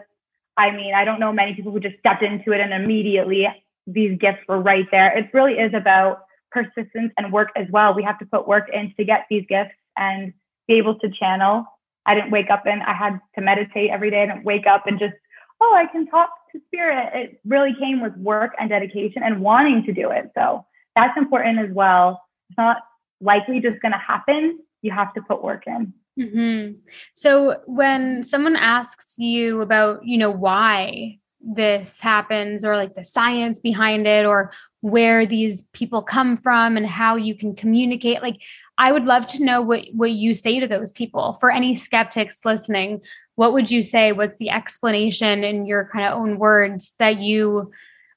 I 0.57 0.73
mean, 0.73 0.95
I 0.95 1.05
don't 1.05 1.21
know 1.21 1.33
many 1.33 1.55
people 1.55 1.71
who 1.71 1.81
just 1.81 1.99
stepped 2.01 2.23
into 2.23 2.53
it 2.53 2.61
and 2.61 2.73
immediately 2.73 3.47
these 3.87 4.19
gifts 4.19 4.41
were 4.49 4.61
right 4.61 4.87
there. 4.91 5.17
It 5.17 5.31
really 5.33 5.55
is 5.55 5.73
about 5.75 6.23
persistence 6.51 7.13
and 7.17 7.33
work 7.33 7.51
as 7.57 7.67
well. 7.71 7.95
We 7.95 8.03
have 8.03 8.19
to 8.19 8.27
put 8.27 8.49
work 8.49 8.69
in 8.73 8.93
to 8.97 9.05
get 9.05 9.27
these 9.31 9.45
gifts 9.49 9.75
and 9.97 10.33
be 10.67 10.75
able 10.75 10.99
to 10.99 11.11
channel. 11.11 11.65
I 12.05 12.15
didn't 12.15 12.31
wake 12.31 12.51
up 12.51 12.67
and 12.67 12.83
I 12.83 12.95
had 12.95 13.21
to 13.37 13.41
meditate 13.41 13.91
every 13.91 14.11
day. 14.11 14.23
I 14.23 14.27
didn't 14.27 14.45
wake 14.45 14.67
up 14.67 14.87
and 14.87 14.99
just, 14.99 15.15
oh, 15.61 15.75
I 15.77 15.87
can 15.87 16.07
talk 16.07 16.31
to 16.53 16.61
spirit. 16.67 17.11
It 17.15 17.41
really 17.47 17.75
came 17.79 18.01
with 18.01 18.17
work 18.17 18.55
and 18.59 18.69
dedication 18.69 19.23
and 19.23 19.41
wanting 19.41 19.85
to 19.85 19.93
do 19.93 20.11
it. 20.11 20.31
So 20.35 20.67
that's 20.97 21.17
important 21.17 21.59
as 21.61 21.71
well. 21.73 22.23
It's 22.51 22.59
not 22.59 22.79
likely 23.21 23.61
just 23.61 23.81
going 23.81 23.93
to 23.93 23.99
happen. 23.99 24.59
You 24.83 24.93
have 24.93 25.13
to 25.15 25.23
put 25.23 25.43
work 25.43 25.65
in. 25.67 25.93
Mm-hmm. 26.19 26.79
So 27.15 27.61
when 27.67 28.23
someone 28.25 28.57
asks 28.57 29.15
you 29.19 29.61
about, 29.61 30.05
you 30.05 30.19
know, 30.19 30.31
why 30.31 31.19
this 31.41 32.01
happens 32.01 32.65
or 32.65 32.77
like 32.77 32.95
the 32.95 33.05
science 33.05 33.61
behind 33.61 34.07
it 34.07 34.27
or 34.27 34.51
where 34.81 35.25
these 35.25 35.63
people 35.73 36.03
come 36.03 36.37
from 36.37 36.77
and 36.77 36.87
how 36.87 37.17
you 37.17 37.35
can 37.35 37.55
communicate 37.55 38.23
like 38.23 38.43
i 38.77 38.91
would 38.91 39.05
love 39.05 39.27
to 39.27 39.45
know 39.45 39.63
what 39.63 39.85
what 39.93 40.11
you 40.11 40.35
say 40.35 40.59
to 40.59 40.67
those 40.67 40.91
people 40.93 41.35
for 41.35 41.51
any 41.51 41.75
skeptics 41.75 42.45
listening 42.45 43.01
what 43.37 43.53
would 43.53 43.71
you 43.71 43.83
say 43.83 44.11
what's 44.11 44.39
the 44.39 44.51
explanation 44.51 45.45
in 45.45 45.65
your 45.65 45.89
kind 45.93 46.07
of 46.07 46.19
own 46.19 46.39
words 46.39 46.95
that 46.99 47.19
you 47.19 47.71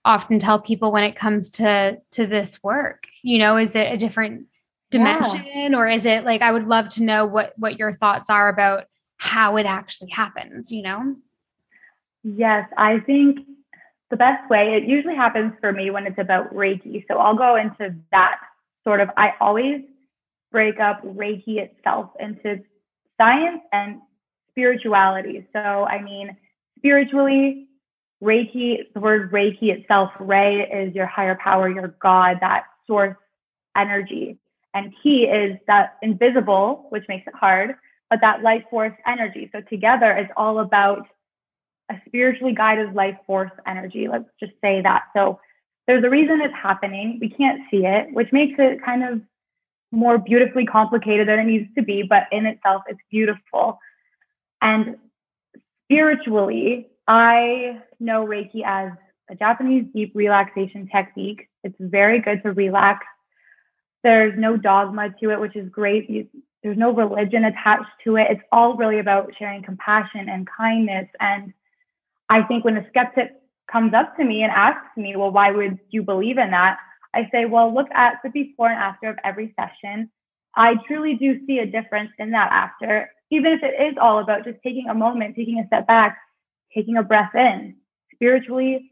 often 0.03 0.39
tell 0.39 0.59
people 0.59 0.91
when 0.91 1.03
it 1.03 1.15
comes 1.15 1.51
to 1.51 1.97
to 2.11 2.25
this 2.25 2.61
work 2.63 3.07
you 3.21 3.37
know 3.37 3.55
is 3.55 3.75
it 3.75 3.93
a 3.93 3.97
different 3.97 4.47
dimension 4.91 5.43
yeah. 5.45 5.75
or 5.75 5.87
is 5.89 6.05
it 6.05 6.23
like 6.25 6.41
i 6.41 6.51
would 6.51 6.67
love 6.67 6.87
to 6.89 7.03
know 7.03 7.25
what 7.25 7.53
what 7.57 7.79
your 7.79 7.93
thoughts 7.93 8.29
are 8.29 8.49
about 8.49 8.85
how 9.17 9.57
it 9.57 9.65
actually 9.65 10.11
happens 10.11 10.71
you 10.71 10.83
know 10.83 11.15
Yes, 12.23 12.69
I 12.77 12.99
think 12.99 13.39
the 14.09 14.17
best 14.17 14.49
way, 14.49 14.75
it 14.75 14.87
usually 14.87 15.15
happens 15.15 15.53
for 15.59 15.71
me 15.71 15.89
when 15.89 16.05
it's 16.05 16.19
about 16.19 16.53
Reiki. 16.53 17.03
So 17.07 17.17
I'll 17.17 17.35
go 17.35 17.55
into 17.55 17.95
that 18.11 18.37
sort 18.83 18.99
of, 18.99 19.09
I 19.17 19.31
always 19.39 19.81
break 20.51 20.79
up 20.79 21.01
Reiki 21.03 21.57
itself 21.57 22.11
into 22.19 22.61
science 23.17 23.61
and 23.71 24.01
spirituality. 24.51 25.47
So, 25.53 25.59
I 25.59 26.01
mean, 26.01 26.35
spiritually, 26.77 27.67
Reiki, 28.21 28.79
the 28.93 28.99
word 28.99 29.31
Reiki 29.31 29.69
itself, 29.75 30.11
Rei 30.19 30.67
is 30.71 30.93
your 30.93 31.07
higher 31.07 31.37
power, 31.41 31.69
your 31.69 31.95
God, 32.01 32.37
that 32.41 32.65
source 32.85 33.17
energy. 33.75 34.37
And 34.73 34.93
Ki 35.01 35.23
is 35.23 35.57
that 35.67 35.97
invisible, 36.01 36.87
which 36.89 37.03
makes 37.09 37.27
it 37.27 37.35
hard, 37.35 37.75
but 38.09 38.19
that 38.21 38.41
life 38.41 38.63
force 38.69 38.93
energy. 39.05 39.49
So 39.51 39.61
together, 39.61 40.11
it's 40.11 40.31
all 40.37 40.59
about 40.59 41.07
a 41.89 41.95
spiritually 42.07 42.53
guided 42.53 42.93
life 42.93 43.17
force 43.27 43.51
energy. 43.67 44.07
Let's 44.07 44.29
just 44.39 44.53
say 44.61 44.81
that. 44.81 45.03
So 45.15 45.39
there's 45.87 46.03
a 46.03 46.09
reason 46.09 46.41
it's 46.41 46.53
happening. 46.53 47.17
We 47.19 47.29
can't 47.29 47.61
see 47.69 47.85
it, 47.85 48.13
which 48.13 48.31
makes 48.31 48.55
it 48.59 48.83
kind 48.83 49.03
of 49.03 49.21
more 49.91 50.17
beautifully 50.17 50.65
complicated 50.65 51.27
than 51.27 51.39
it 51.39 51.43
needs 51.43 51.69
to 51.75 51.81
be, 51.81 52.03
but 52.03 52.23
in 52.31 52.45
itself, 52.45 52.83
it's 52.87 53.01
beautiful. 53.09 53.77
And 54.61 54.95
spiritually, 55.85 56.87
I 57.07 57.81
know 57.99 58.25
Reiki 58.25 58.63
as 58.65 58.91
a 59.29 59.35
Japanese 59.35 59.85
deep 59.93 60.13
relaxation 60.15 60.87
technique. 60.87 61.49
It's 61.63 61.75
very 61.79 62.21
good 62.21 62.41
to 62.43 62.53
relax. 62.53 63.05
There's 64.03 64.33
no 64.37 64.57
dogma 64.57 65.13
to 65.21 65.31
it, 65.31 65.39
which 65.39 65.55
is 65.55 65.69
great. 65.69 66.31
There's 66.63 66.77
no 66.77 66.93
religion 66.93 67.45
attached 67.45 67.91
to 68.03 68.17
it. 68.17 68.27
It's 68.29 68.41
all 68.51 68.75
really 68.75 68.99
about 68.99 69.31
sharing 69.37 69.63
compassion 69.63 70.29
and 70.29 70.47
kindness 70.47 71.07
and 71.19 71.53
I 72.31 72.43
think 72.43 72.63
when 72.63 72.77
a 72.77 72.87
skeptic 72.87 73.33
comes 73.69 73.93
up 73.93 74.15
to 74.15 74.23
me 74.23 74.43
and 74.43 74.53
asks 74.53 74.95
me, 74.95 75.17
well, 75.17 75.31
why 75.31 75.51
would 75.51 75.77
you 75.89 76.01
believe 76.01 76.37
in 76.37 76.51
that? 76.51 76.77
I 77.13 77.27
say, 77.29 77.43
well, 77.43 77.73
look 77.73 77.89
at 77.93 78.19
the 78.23 78.29
before 78.29 78.69
and 78.69 78.79
after 78.79 79.09
of 79.09 79.17
every 79.25 79.53
session. 79.59 80.09
I 80.55 80.75
truly 80.87 81.15
do 81.15 81.45
see 81.45 81.59
a 81.59 81.65
difference 81.65 82.11
in 82.19 82.31
that 82.31 82.49
after, 82.53 83.11
even 83.31 83.51
if 83.51 83.63
it 83.63 83.83
is 83.83 83.97
all 83.99 84.19
about 84.19 84.45
just 84.45 84.59
taking 84.63 84.87
a 84.87 84.93
moment, 84.93 85.35
taking 85.35 85.59
a 85.59 85.67
step 85.67 85.87
back, 85.87 86.17
taking 86.73 86.95
a 86.95 87.03
breath 87.03 87.35
in. 87.35 87.75
Spiritually, 88.15 88.89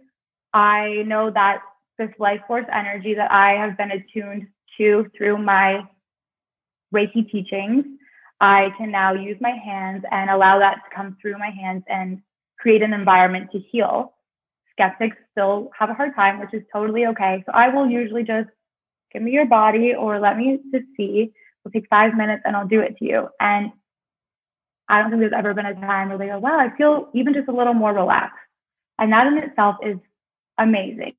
I 0.54 1.04
know 1.06 1.32
that 1.32 1.60
this 1.98 2.10
life 2.20 2.42
force 2.46 2.66
energy 2.74 3.14
that 3.14 3.32
I 3.32 3.52
have 3.52 3.78
been 3.78 3.92
attuned 3.92 4.48
to 4.80 5.06
through 5.16 5.38
my 5.38 5.84
Reiki 6.94 7.30
teachings, 7.32 7.86
I 8.42 8.70
can 8.78 8.92
now 8.92 9.14
use 9.14 9.38
my 9.40 9.52
hands 9.52 10.04
and 10.12 10.30
allow 10.30 10.60
that 10.60 10.76
to 10.76 10.96
come 10.96 11.18
through 11.22 11.38
my 11.38 11.52
hands 11.52 11.84
and 11.88 12.22
create 12.58 12.82
an 12.82 12.94
environment 12.94 13.52
to 13.52 13.60
heal. 13.60 14.14
Skeptics 14.72 15.18
still 15.32 15.70
have 15.78 15.90
a 15.90 15.94
hard 15.94 16.16
time, 16.16 16.40
which 16.40 16.54
is 16.54 16.64
totally 16.74 17.06
okay. 17.08 17.44
So 17.46 17.52
I 17.54 17.70
will 17.70 17.88
usually 17.88 18.24
just 18.24 18.50
give 19.14 19.22
me 19.22 19.32
your 19.32 19.46
body 19.46 19.94
or 19.94 20.20
let 20.20 20.38
me 20.38 20.60
just 20.72 20.86
see. 20.96 21.32
It'll 21.66 21.72
take 21.72 21.90
five 21.90 22.16
minutes 22.16 22.44
and 22.46 22.56
I'll 22.56 22.68
do 22.68 22.80
it 22.80 22.98
to 22.98 23.06
you. 23.06 23.28
And 23.40 23.72
I 24.88 25.02
don't 25.02 25.12
think 25.12 25.22
there's 25.22 25.34
ever 25.36 25.54
been 25.54 25.66
a 25.66 25.76
time 25.76 26.10
where 26.10 26.18
they 26.18 26.28
go, 26.28 26.40
wow, 26.40 26.58
I 26.58 26.76
feel 26.76 27.10
even 27.14 27.34
just 27.34 27.50
a 27.50 27.54
little 27.54 27.74
more 27.74 27.94
relaxed. 27.94 28.40
And 28.98 29.12
that 29.12 29.28
in 29.28 29.38
itself 29.38 29.76
is 29.84 29.98
amazing. 30.58 31.14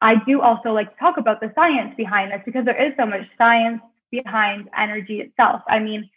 I 0.00 0.16
do 0.26 0.40
also 0.40 0.72
like 0.72 0.90
to 0.92 0.98
talk 0.98 1.18
about 1.18 1.40
the 1.40 1.52
science 1.54 1.94
behind 1.96 2.32
this 2.32 2.40
because 2.44 2.64
there 2.64 2.80
is 2.80 2.94
so 2.98 3.06
much 3.06 3.22
science 3.36 3.82
behind 4.10 4.68
energy 4.76 5.20
itself. 5.20 5.62
I 5.68 5.78
mean, 5.78 6.08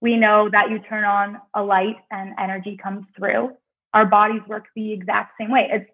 we 0.00 0.16
know 0.16 0.48
that 0.50 0.70
you 0.70 0.78
turn 0.80 1.04
on 1.04 1.38
a 1.54 1.62
light 1.62 1.96
and 2.10 2.34
energy 2.38 2.76
comes 2.76 3.06
through 3.16 3.56
our 3.94 4.06
bodies 4.06 4.42
work 4.48 4.66
the 4.74 4.92
exact 4.92 5.34
same 5.38 5.50
way. 5.50 5.68
It's 5.70 5.90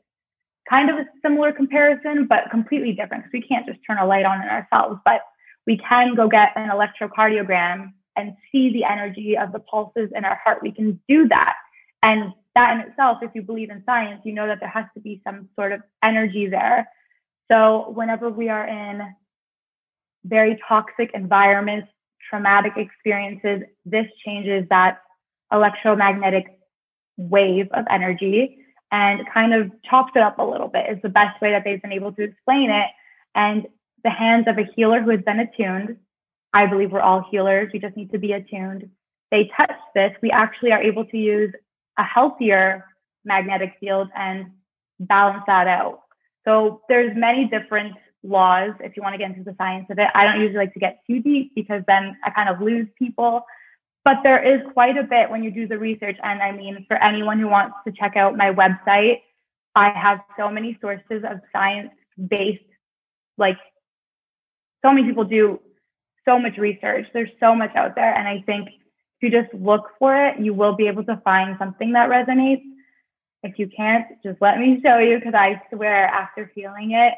kind 0.68 0.90
of 0.90 0.98
a 0.98 1.06
similar 1.22 1.52
comparison, 1.52 2.26
but 2.26 2.50
completely 2.50 2.92
different 2.92 3.24
because 3.24 3.32
we 3.32 3.42
can't 3.42 3.66
just 3.66 3.80
turn 3.86 3.98
a 3.98 4.06
light 4.06 4.24
on 4.24 4.42
in 4.42 4.48
ourselves, 4.48 5.00
but 5.04 5.22
we 5.66 5.78
can 5.78 6.14
go 6.14 6.28
get 6.28 6.52
an 6.56 6.70
electrocardiogram 6.70 7.92
and 8.16 8.36
see 8.50 8.72
the 8.72 8.84
energy 8.84 9.36
of 9.36 9.52
the 9.52 9.60
pulses 9.60 10.10
in 10.14 10.24
our 10.24 10.40
heart. 10.42 10.58
We 10.62 10.72
can 10.72 11.00
do 11.08 11.28
that. 11.28 11.54
And 12.02 12.32
that 12.54 12.74
in 12.74 12.80
itself, 12.80 13.18
if 13.22 13.30
you 13.34 13.42
believe 13.42 13.70
in 13.70 13.82
science, 13.84 14.22
you 14.24 14.32
know 14.32 14.46
that 14.46 14.60
there 14.60 14.68
has 14.68 14.86
to 14.94 15.00
be 15.00 15.20
some 15.24 15.48
sort 15.56 15.72
of 15.72 15.80
energy 16.02 16.46
there. 16.48 16.88
So 17.50 17.90
whenever 17.94 18.28
we 18.30 18.48
are 18.48 18.66
in 18.66 19.14
very 20.24 20.60
toxic 20.68 21.10
environments, 21.14 21.88
traumatic 22.28 22.74
experiences, 22.76 23.62
this 23.84 24.06
changes 24.24 24.68
that 24.68 24.98
electromagnetic 25.52 26.58
wave 27.16 27.68
of 27.72 27.84
energy 27.90 28.58
and 28.92 29.26
kind 29.32 29.54
of 29.54 29.70
chops 29.88 30.12
it 30.14 30.22
up 30.22 30.38
a 30.38 30.42
little 30.42 30.68
bit 30.68 30.90
is 30.90 30.98
the 31.02 31.08
best 31.08 31.40
way 31.40 31.50
that 31.50 31.64
they've 31.64 31.82
been 31.82 31.92
able 31.92 32.12
to 32.12 32.22
explain 32.22 32.70
it. 32.70 32.88
And 33.34 33.66
the 34.04 34.10
hands 34.10 34.46
of 34.48 34.58
a 34.58 34.68
healer 34.76 35.02
who 35.02 35.10
has 35.10 35.20
been 35.22 35.40
attuned, 35.40 35.96
I 36.52 36.66
believe 36.66 36.92
we're 36.92 37.00
all 37.00 37.26
healers, 37.30 37.70
we 37.72 37.78
just 37.78 37.96
need 37.96 38.12
to 38.12 38.18
be 38.18 38.32
attuned. 38.32 38.88
They 39.30 39.50
touch 39.56 39.72
this, 39.94 40.12
we 40.22 40.30
actually 40.30 40.72
are 40.72 40.82
able 40.82 41.04
to 41.06 41.16
use 41.16 41.52
a 41.98 42.02
healthier 42.02 42.84
magnetic 43.24 43.74
field 43.80 44.08
and 44.16 44.52
balance 45.00 45.42
that 45.46 45.66
out. 45.66 46.00
So 46.44 46.82
there's 46.88 47.16
many 47.16 47.46
different 47.48 47.94
laws 48.22 48.72
if 48.80 48.96
you 48.96 49.02
want 49.02 49.14
to 49.14 49.18
get 49.18 49.30
into 49.30 49.44
the 49.44 49.56
science 49.58 49.86
of 49.90 49.98
it. 49.98 50.08
I 50.14 50.24
don't 50.24 50.40
usually 50.40 50.58
like 50.58 50.74
to 50.74 50.80
get 50.80 51.00
too 51.06 51.20
deep 51.20 51.52
because 51.54 51.82
then 51.86 52.16
I 52.24 52.30
kind 52.30 52.48
of 52.48 52.60
lose 52.60 52.86
people. 52.98 53.44
But 54.04 54.18
there 54.22 54.42
is 54.42 54.60
quite 54.72 54.96
a 54.96 55.02
bit 55.02 55.30
when 55.30 55.42
you 55.42 55.50
do 55.50 55.68
the 55.68 55.78
research. 55.78 56.16
And 56.22 56.42
I 56.42 56.52
mean, 56.52 56.84
for 56.88 56.96
anyone 57.02 57.38
who 57.38 57.48
wants 57.48 57.76
to 57.86 57.92
check 57.92 58.16
out 58.16 58.36
my 58.36 58.52
website, 58.52 59.20
I 59.74 59.90
have 59.90 60.20
so 60.38 60.50
many 60.50 60.78
sources 60.80 61.22
of 61.28 61.40
science 61.52 61.90
based, 62.28 62.62
like, 63.36 63.58
so 64.82 64.92
many 64.92 65.06
people 65.06 65.24
do 65.24 65.60
so 66.24 66.38
much 66.38 66.56
research. 66.56 67.06
There's 67.12 67.30
so 67.40 67.54
much 67.54 67.74
out 67.76 67.94
there. 67.94 68.14
And 68.14 68.26
I 68.26 68.42
think 68.46 68.68
if 68.68 69.22
you 69.22 69.30
just 69.30 69.52
look 69.52 69.90
for 69.98 70.16
it, 70.28 70.40
you 70.40 70.54
will 70.54 70.74
be 70.74 70.86
able 70.86 71.04
to 71.04 71.20
find 71.24 71.56
something 71.58 71.92
that 71.92 72.08
resonates. 72.08 72.62
If 73.42 73.58
you 73.58 73.68
can't, 73.68 74.06
just 74.22 74.40
let 74.40 74.58
me 74.58 74.80
show 74.82 74.98
you 74.98 75.18
because 75.18 75.34
I 75.34 75.62
swear 75.72 76.06
after 76.06 76.50
feeling 76.54 76.92
it, 76.92 77.14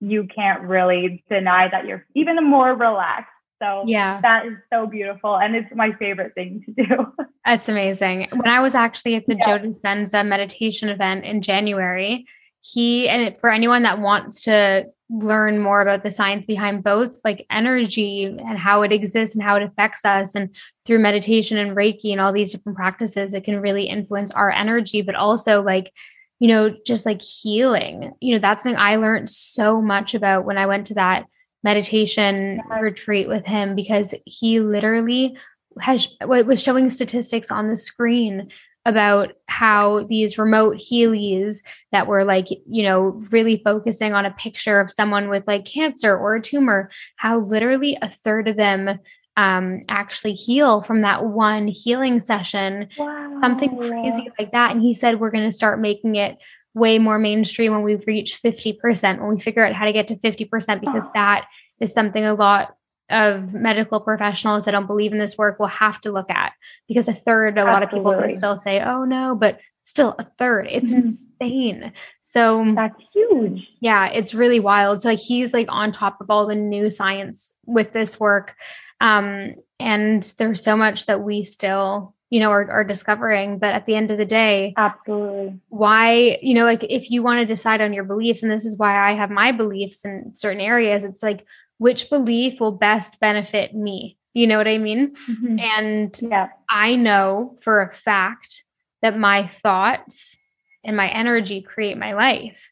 you 0.00 0.26
can't 0.34 0.62
really 0.62 1.22
deny 1.28 1.68
that 1.68 1.86
you're 1.86 2.06
even 2.14 2.42
more 2.42 2.74
relaxed. 2.74 3.30
So 3.62 3.84
yeah, 3.86 4.20
that 4.22 4.46
is 4.46 4.54
so 4.72 4.86
beautiful. 4.86 5.36
And 5.36 5.54
it's 5.54 5.68
my 5.74 5.92
favorite 5.92 6.34
thing 6.34 6.64
to 6.64 6.84
do. 6.84 7.12
That's 7.44 7.68
amazing. 7.68 8.28
When 8.32 8.48
I 8.48 8.60
was 8.60 8.74
actually 8.74 9.16
at 9.16 9.26
the 9.26 9.36
yeah. 9.36 9.58
Joe 9.58 9.64
Dispenza 9.64 10.26
meditation 10.26 10.88
event 10.88 11.26
in 11.26 11.42
January, 11.42 12.26
he 12.62 13.08
and 13.08 13.36
for 13.38 13.50
anyone 13.50 13.82
that 13.82 14.00
wants 14.00 14.44
to 14.44 14.86
learn 15.10 15.58
more 15.58 15.82
about 15.82 16.04
the 16.04 16.10
science 16.10 16.46
behind 16.46 16.84
both 16.84 17.20
like 17.24 17.44
energy 17.50 18.24
and 18.24 18.58
how 18.58 18.82
it 18.82 18.92
exists 18.92 19.34
and 19.34 19.44
how 19.44 19.56
it 19.56 19.62
affects 19.62 20.04
us 20.04 20.36
and 20.36 20.54
through 20.86 21.00
meditation 21.00 21.58
and 21.58 21.76
reiki 21.76 22.12
and 22.12 22.20
all 22.20 22.32
these 22.32 22.52
different 22.52 22.76
practices 22.76 23.34
it 23.34 23.42
can 23.42 23.60
really 23.60 23.84
influence 23.84 24.30
our 24.30 24.50
energy 24.52 25.02
but 25.02 25.16
also 25.16 25.62
like 25.62 25.92
you 26.38 26.48
know 26.48 26.74
just 26.86 27.04
like 27.04 27.20
healing. 27.20 28.12
You 28.20 28.34
know 28.34 28.40
that's 28.40 28.62
something 28.62 28.78
i 28.78 28.96
learned 28.96 29.28
so 29.28 29.82
much 29.82 30.14
about 30.14 30.44
when 30.44 30.58
i 30.58 30.66
went 30.66 30.86
to 30.86 30.94
that 30.94 31.26
meditation 31.64 32.60
retreat 32.80 33.28
with 33.28 33.44
him 33.44 33.74
because 33.74 34.14
he 34.24 34.60
literally 34.60 35.36
has 35.80 36.08
was 36.22 36.62
showing 36.62 36.90
statistics 36.90 37.50
on 37.50 37.68
the 37.68 37.76
screen 37.76 38.48
about 38.90 39.32
how 39.46 40.04
these 40.08 40.38
remote 40.38 40.76
Healies 40.76 41.62
that 41.92 42.06
were 42.06 42.24
like, 42.24 42.48
you 42.50 42.82
know, 42.82 43.22
really 43.30 43.62
focusing 43.64 44.12
on 44.12 44.26
a 44.26 44.32
picture 44.32 44.80
of 44.80 44.90
someone 44.90 45.28
with 45.28 45.46
like 45.46 45.64
cancer 45.64 46.16
or 46.16 46.34
a 46.34 46.42
tumor, 46.42 46.90
how 47.16 47.38
literally 47.38 47.96
a 48.02 48.10
third 48.10 48.48
of 48.48 48.56
them 48.56 48.98
um, 49.36 49.82
actually 49.88 50.34
heal 50.34 50.82
from 50.82 51.02
that 51.02 51.24
one 51.24 51.68
healing 51.68 52.20
session, 52.20 52.88
wow. 52.98 53.38
something 53.40 53.76
crazy 53.78 54.28
like 54.38 54.52
that. 54.52 54.72
And 54.72 54.82
he 54.82 54.92
said, 54.92 55.20
we're 55.20 55.30
going 55.30 55.48
to 55.48 55.56
start 55.56 55.80
making 55.80 56.16
it 56.16 56.36
way 56.74 56.98
more 56.98 57.18
mainstream 57.18 57.72
when 57.72 57.82
we've 57.82 58.06
reached 58.06 58.42
50%, 58.42 59.20
when 59.20 59.28
we 59.28 59.40
figure 59.40 59.64
out 59.64 59.72
how 59.72 59.86
to 59.86 59.92
get 59.92 60.08
to 60.08 60.16
50%, 60.16 60.80
because 60.80 61.04
oh. 61.06 61.10
that 61.14 61.46
is 61.80 61.92
something 61.92 62.24
a 62.24 62.34
lot 62.34 62.76
of 63.10 63.52
medical 63.52 64.00
professionals 64.00 64.64
that 64.64 64.72
don't 64.72 64.86
believe 64.86 65.12
in 65.12 65.18
this 65.18 65.36
work 65.36 65.58
will 65.58 65.66
have 65.66 66.00
to 66.02 66.12
look 66.12 66.30
at 66.30 66.52
because 66.88 67.08
a 67.08 67.12
third, 67.12 67.58
a 67.58 67.60
Absolutely. 67.60 67.72
lot 67.72 67.82
of 67.82 67.90
people 67.90 68.14
would 68.14 68.34
still 68.34 68.58
say, 68.58 68.80
oh 68.80 69.04
no, 69.04 69.34
but 69.34 69.60
still 69.84 70.14
a 70.18 70.24
third. 70.38 70.68
It's 70.70 70.92
mm-hmm. 70.92 71.02
insane. 71.02 71.92
So 72.20 72.72
that's 72.74 73.02
huge. 73.12 73.68
Yeah, 73.80 74.08
it's 74.08 74.34
really 74.34 74.60
wild. 74.60 75.02
So 75.02 75.08
like 75.08 75.18
he's 75.18 75.52
like 75.52 75.66
on 75.70 75.92
top 75.92 76.20
of 76.20 76.30
all 76.30 76.46
the 76.46 76.54
new 76.54 76.90
science 76.90 77.52
with 77.66 77.92
this 77.92 78.18
work. 78.18 78.54
Um, 79.00 79.54
and 79.78 80.22
there's 80.38 80.62
so 80.62 80.76
much 80.76 81.06
that 81.06 81.22
we 81.22 81.44
still 81.44 82.14
you 82.30 82.38
know 82.38 82.50
are, 82.50 82.70
are 82.70 82.84
discovering 82.84 83.58
but 83.58 83.74
at 83.74 83.86
the 83.86 83.94
end 83.96 84.12
of 84.12 84.18
the 84.18 84.24
day 84.24 84.72
absolutely 84.76 85.58
why 85.68 86.38
you 86.40 86.54
know 86.54 86.64
like 86.64 86.84
if 86.84 87.10
you 87.10 87.22
want 87.24 87.40
to 87.40 87.44
decide 87.44 87.80
on 87.80 87.92
your 87.92 88.04
beliefs 88.04 88.42
and 88.42 88.52
this 88.52 88.64
is 88.64 88.78
why 88.78 89.10
i 89.10 89.14
have 89.14 89.30
my 89.30 89.50
beliefs 89.50 90.04
in 90.04 90.30
certain 90.36 90.60
areas 90.60 91.02
it's 91.02 91.24
like 91.24 91.44
which 91.80 92.10
belief 92.10 92.60
will 92.60 92.72
best 92.72 93.18
benefit 93.20 93.74
me? 93.74 94.18
You 94.34 94.46
know 94.46 94.58
what 94.58 94.68
I 94.68 94.76
mean? 94.76 95.16
Mm-hmm. 95.26 95.58
And 95.58 96.20
yeah. 96.20 96.48
I 96.68 96.94
know 96.94 97.58
for 97.62 97.80
a 97.80 97.90
fact 97.90 98.64
that 99.00 99.16
my 99.18 99.48
thoughts 99.62 100.36
and 100.84 100.94
my 100.94 101.08
energy 101.08 101.62
create 101.62 101.96
my 101.96 102.12
life. 102.12 102.70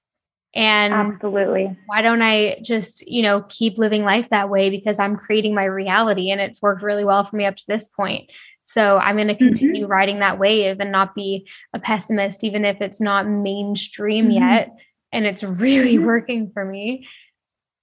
And 0.54 0.92
absolutely. 0.92 1.74
Why 1.86 2.02
don't 2.02 2.20
I 2.20 2.60
just, 2.62 3.00
you 3.08 3.22
know, 3.22 3.46
keep 3.48 3.78
living 3.78 4.02
life 4.02 4.28
that 4.28 4.50
way 4.50 4.68
because 4.68 4.98
I'm 4.98 5.16
creating 5.16 5.54
my 5.54 5.64
reality 5.64 6.30
and 6.30 6.38
it's 6.38 6.60
worked 6.60 6.82
really 6.82 7.04
well 7.06 7.24
for 7.24 7.36
me 7.36 7.46
up 7.46 7.56
to 7.56 7.64
this 7.66 7.88
point. 7.88 8.30
So 8.64 8.98
I'm 8.98 9.16
going 9.16 9.28
to 9.28 9.34
continue 9.34 9.84
mm-hmm. 9.84 9.90
riding 9.92 10.18
that 10.18 10.38
wave 10.38 10.80
and 10.80 10.92
not 10.92 11.14
be 11.14 11.48
a 11.72 11.78
pessimist, 11.78 12.44
even 12.44 12.66
if 12.66 12.82
it's 12.82 13.00
not 13.00 13.26
mainstream 13.26 14.26
mm-hmm. 14.26 14.52
yet. 14.52 14.76
And 15.12 15.24
it's 15.24 15.42
really 15.62 15.96
mm-hmm. 15.96 16.04
working 16.04 16.50
for 16.52 16.62
me. 16.62 17.08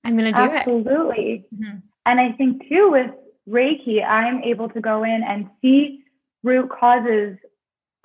I'm 0.06 0.18
going 0.18 0.32
to 0.32 0.32
do 0.32 0.38
Absolutely. 0.38 0.86
it. 0.86 0.90
Absolutely. 0.90 1.46
Mm-hmm. 1.56 1.78
And 2.06 2.20
I 2.20 2.32
think 2.34 2.70
too 2.70 2.92
with 2.92 3.12
Reiki, 3.50 4.06
I'm 4.06 4.44
able 4.44 4.70
to 4.70 4.80
go 4.80 5.04
in 5.04 5.24
and 5.28 5.50
see 5.62 6.04
root 6.44 6.70
causes 6.70 7.38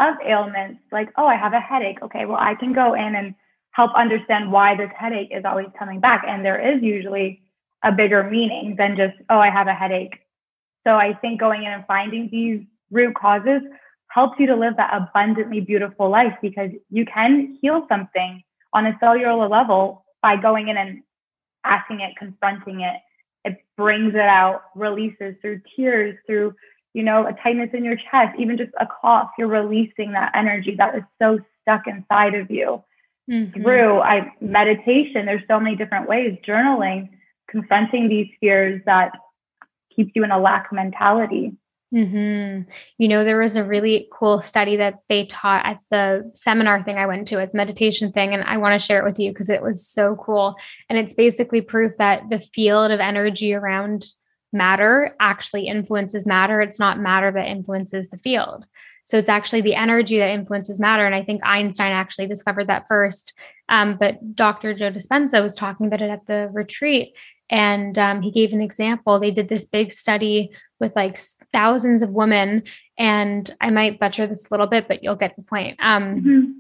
of 0.01 0.15
ailments. 0.27 0.81
Like, 0.91 1.11
oh, 1.17 1.27
I 1.27 1.37
have 1.37 1.53
a 1.53 1.61
headache. 1.61 1.99
Okay, 2.03 2.25
well, 2.25 2.39
I 2.41 2.55
can 2.55 2.73
go 2.73 2.95
in 2.95 3.15
and 3.15 3.35
help 3.73 3.93
understand 3.95 4.51
why 4.51 4.75
this 4.77 4.91
headache 4.99 5.29
is 5.31 5.45
always 5.45 5.69
coming 5.79 6.01
back. 6.01 6.25
And 6.27 6.45
there 6.45 6.59
is 6.59 6.83
usually 6.83 7.43
a 7.85 7.93
bigger 7.93 8.25
meaning 8.25 8.75
than 8.77 8.97
just, 8.97 9.15
oh, 9.29 9.39
I 9.39 9.51
have 9.51 9.69
a 9.69 9.75
headache. 9.75 10.19
So 10.87 10.97
I 10.97 11.15
think 11.15 11.39
going 11.39 11.65
in 11.65 11.73
and 11.73 11.85
finding 11.87 12.29
these 12.31 12.63
root 12.91 13.15
causes 13.15 13.63
helps 14.09 14.41
you 14.41 14.47
to 14.47 14.57
live 14.57 14.77
that 14.77 14.91
abundantly 14.93 15.61
beautiful 15.61 16.11
life 16.11 16.35
because 16.43 16.71
you 16.91 17.05
can 17.05 17.59
heal 17.61 17.87
something 17.89 18.43
on 18.73 18.87
a 18.87 18.97
cellular 19.01 19.47
level 19.47 20.05
by 20.23 20.37
going 20.37 20.69
in 20.69 20.77
and 20.77 21.03
asking 21.65 22.01
it, 22.01 22.17
confronting 22.17 22.81
it. 22.81 23.01
It 23.45 23.59
brings 23.77 24.15
it 24.15 24.21
out, 24.21 24.65
releases 24.75 25.35
through 25.41 25.63
tears, 25.75 26.17
through, 26.27 26.55
you 26.93 27.03
know, 27.03 27.27
a 27.27 27.33
tightness 27.43 27.71
in 27.73 27.85
your 27.85 27.97
chest, 27.97 28.39
even 28.39 28.59
just 28.59 28.73
a 28.79 28.87
cough. 28.87 29.31
You're 29.39 29.49
releasing 29.49 30.13
that 30.13 30.33
energy 30.35 30.75
that 30.77 30.95
is 30.95 31.03
so 31.21 31.39
stuck 31.63 31.87
inside 31.87 32.35
of 32.35 32.51
you. 32.51 32.83
Mm-hmm. 33.31 33.63
Through 33.63 34.01
I 34.01 34.33
meditation, 34.41 35.25
there's 35.27 35.43
so 35.49 35.61
many 35.61 35.77
different 35.77 36.09
ways, 36.09 36.37
journaling, 36.47 37.11
confronting 37.49 38.09
these 38.09 38.29
fears 38.41 38.83
that 38.87 39.13
keeps 39.95 40.13
you 40.15 40.25
in 40.25 40.31
a 40.31 40.39
lack 40.39 40.73
mentality. 40.73 41.53
Mm-hmm. 41.95 42.71
You 42.99 43.09
know, 43.09 43.25
there 43.25 43.39
was 43.39 43.57
a 43.57 43.65
really 43.65 44.09
cool 44.13 44.41
study 44.41 44.77
that 44.77 45.01
they 45.09 45.27
taught 45.27 45.67
at 45.67 45.81
the 45.91 46.31
seminar 46.35 46.83
thing 46.85 46.99
I 46.99 47.07
went 47.07 47.27
to, 47.29 47.41
at 47.41 47.53
meditation 47.53 48.13
thing, 48.13 48.33
and 48.33 48.45
I 48.45 48.59
want 48.59 48.81
to 48.81 48.85
share 48.85 49.01
it 49.01 49.05
with 49.05 49.19
you 49.19 49.33
because 49.33 49.51
it 49.51 49.63
was 49.63 49.87
so 49.87 50.17
cool. 50.17 50.57
And 50.89 50.99
it's 50.99 51.15
basically 51.15 51.61
proof 51.63 51.97
that 51.99 52.31
the 52.31 52.41
field 52.41 52.93
of 52.93 53.01
energy 53.01 53.55
around 53.55 54.07
matter 54.53 55.17
actually 55.21 55.67
influences 55.67 56.27
matter. 56.27 56.61
It's 56.61 56.79
not 56.79 57.01
matter 57.01 57.31
that 57.33 57.47
influences 57.47 58.09
the 58.09 58.19
field. 58.19 58.67
So 59.05 59.19
it's 59.19 59.29
actually 59.29 59.63
the 59.63 59.75
energy 59.75 60.19
that 60.19 60.31
influences 60.31 60.79
matter. 60.79 61.05
And 61.05 61.15
I 61.15 61.25
think 61.25 61.41
Einstein 61.45 61.93
actually 61.93 62.29
discovered 62.29 62.69
that 62.69 62.87
first. 62.87 63.33
Um, 63.69 63.97
but 63.99 64.37
Dr. 64.37 64.75
Joe 64.75 64.91
Dispenza 64.91 65.43
was 65.43 65.57
talking 65.57 65.87
about 65.87 66.03
it 66.03 66.11
at 66.11 66.27
the 66.27 66.49
retreat. 66.53 67.15
And 67.51 67.99
um, 67.99 68.23
he 68.23 68.31
gave 68.31 68.53
an 68.53 68.63
example. 68.63 69.19
They 69.19 69.31
did 69.31 69.49
this 69.49 69.65
big 69.65 69.93
study 69.93 70.51
with 70.79 70.95
like 70.97 71.19
thousands 71.53 72.03
of 72.03 72.11
women. 72.11 72.63
And 72.97 73.55
I 73.61 73.71
might 73.71 73.99
butcher 73.99 74.27
this 74.27 74.47
a 74.47 74.55
little 74.55 74.67
bit, 74.67 74.89
but 74.89 75.03
you'll 75.03 75.17
get 75.17 75.37
the 75.37 75.43
point. 75.43 75.77
Um, 75.81 76.17
mm-hmm. 76.17 76.53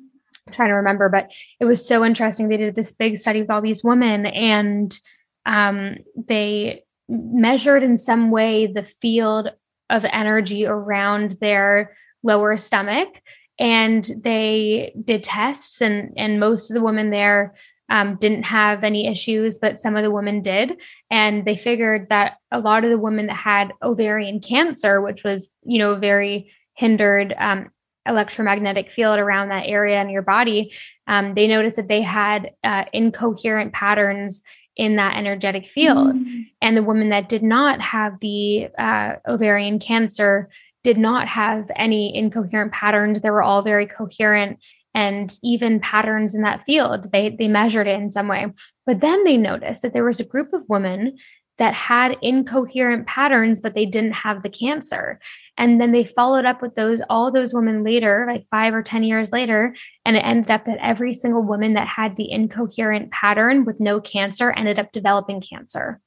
I'm 0.47 0.53
trying 0.53 0.69
to 0.69 0.75
remember, 0.75 1.09
but 1.09 1.31
it 1.61 1.65
was 1.65 1.87
so 1.87 2.05
interesting. 2.05 2.49
They 2.49 2.57
did 2.57 2.75
this 2.75 2.93
big 2.93 3.19
study 3.19 3.41
with 3.41 3.51
all 3.51 3.63
these 3.63 3.85
women 3.85 4.27
and 4.27 4.99
um, 5.47 5.97
they 6.17 6.85
measured 7.09 7.83
in 7.83 7.97
some 7.99 8.31
way 8.31 8.67
the 8.67 8.85
field 8.85 9.49
of 9.89 10.05
energy 10.05 10.67
around 10.67 11.39
their 11.41 11.97
lower 12.23 12.57
stomach 12.57 13.23
and 13.61 14.11
they 14.23 14.93
did 15.05 15.23
tests 15.23 15.81
and 15.81 16.13
and 16.17 16.41
most 16.41 16.71
of 16.71 16.75
the 16.75 16.83
women 16.83 17.11
there 17.11 17.55
um, 17.91 18.17
didn't 18.17 18.45
have 18.45 18.85
any 18.85 19.09
issues, 19.09 19.59
but 19.59 19.81
some 19.81 19.97
of 19.97 20.03
the 20.03 20.11
women 20.11 20.41
did. 20.41 20.79
And 21.11 21.45
they 21.45 21.57
figured 21.57 22.09
that 22.09 22.39
a 22.51 22.61
lot 22.61 22.85
of 22.85 22.91
the 22.91 22.99
women 22.99 23.27
that 23.27 23.35
had 23.35 23.73
ovarian 23.83 24.41
cancer, 24.41 25.03
which 25.03 25.25
was, 25.25 25.53
you 25.65 25.79
know, 25.79 25.97
very 25.97 26.53
hindered 26.75 27.35
um, 27.37 27.71
electromagnetic 28.07 28.91
field 28.91 29.19
around 29.19 29.49
that 29.49 29.67
area 29.67 30.01
in 30.01 30.09
your 30.09 30.23
body, 30.23 30.73
um, 31.09 31.35
they 31.35 31.49
noticed 31.49 31.77
that 31.77 31.89
they 31.89 32.01
had 32.03 32.53
uh, 32.65 32.85
incoherent 32.93 33.73
patterns 33.73 34.43
in 34.77 34.97
that 34.97 35.17
energetic 35.17 35.67
field. 35.67 36.15
Mm. 36.15 36.45
And 36.63 36.77
the 36.77 36.83
women 36.83 37.11
that 37.11 37.29
did 37.29 37.43
not 37.43 37.81
have 37.81 38.19
the 38.21 38.69
uh, 38.79 39.17
ovarian 39.29 39.81
cancer 39.81 40.49
did 40.83 40.97
not 40.97 41.29
have 41.29 41.71
any 41.77 42.17
incoherent 42.17 42.73
patterns. 42.73 43.21
They 43.21 43.31
were 43.31 43.43
all 43.43 43.63
very 43.63 43.87
coherent 43.87 44.59
and 44.95 45.37
even 45.43 45.81
patterns 45.81 46.35
in 46.35 46.43
that 46.43 46.65
field. 46.65 47.11
They 47.13 47.31
they 47.31 47.49
measured 47.49 47.87
it 47.87 48.01
in 48.01 48.11
some 48.11 48.29
way. 48.29 48.47
But 48.87 49.01
then 49.01 49.25
they 49.25 49.37
noticed 49.37 49.83
that 49.83 49.93
there 49.93 50.05
was 50.05 50.21
a 50.21 50.25
group 50.25 50.53
of 50.53 50.69
women 50.69 51.19
that 51.61 51.75
had 51.75 52.17
incoherent 52.23 53.07
patterns, 53.07 53.61
but 53.61 53.75
they 53.75 53.85
didn't 53.85 54.15
have 54.15 54.43
the 54.43 54.49
cancer. 54.49 55.21
And 55.59 55.79
then 55.79 55.93
they 55.93 56.05
followed 56.05 56.47
up 56.47 56.63
with 56.63 56.75
those, 56.75 57.03
all 57.11 57.31
those 57.31 57.53
women 57.53 57.85
later, 57.85 58.25
like 58.27 58.47
five 58.51 58.73
or 58.73 58.83
10 58.83 59.05
years 59.05 59.31
later. 59.31 59.77
And 60.07 60.17
it 60.17 60.21
ended 60.21 60.51
up 60.51 60.65
that 60.65 60.79
every 60.81 61.13
single 61.13 61.43
woman 61.43 61.75
that 61.75 61.87
had 61.87 62.17
the 62.17 62.33
incoherent 62.33 63.11
pattern 63.11 63.67
with 63.67 63.79
no 63.79 64.01
cancer 64.01 64.51
ended 64.51 64.79
up 64.79 64.91
developing 64.91 65.43
cancer. 65.43 66.01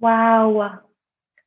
Wow. 0.00 0.80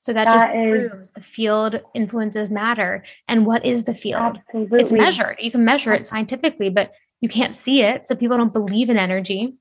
So 0.07 0.13
that, 0.13 0.29
that 0.29 0.33
just 0.35 0.55
is, 0.55 0.89
proves 0.89 1.11
the 1.11 1.19
field 1.19 1.81
influences 1.93 2.49
matter. 2.49 3.03
And 3.27 3.45
what 3.45 3.65
is 3.65 3.83
the 3.83 3.93
field? 3.93 4.37
Absolutely. 4.47 4.79
It's 4.79 4.91
measured. 4.93 5.35
You 5.41 5.51
can 5.51 5.65
measure 5.65 5.93
it 5.93 6.07
scientifically, 6.07 6.69
but 6.69 6.93
you 7.19 7.27
can't 7.27 7.57
see 7.57 7.81
it. 7.81 8.07
So 8.07 8.15
people 8.15 8.37
don't 8.37 8.53
believe 8.53 8.89
in 8.89 8.95
energy 8.95 9.57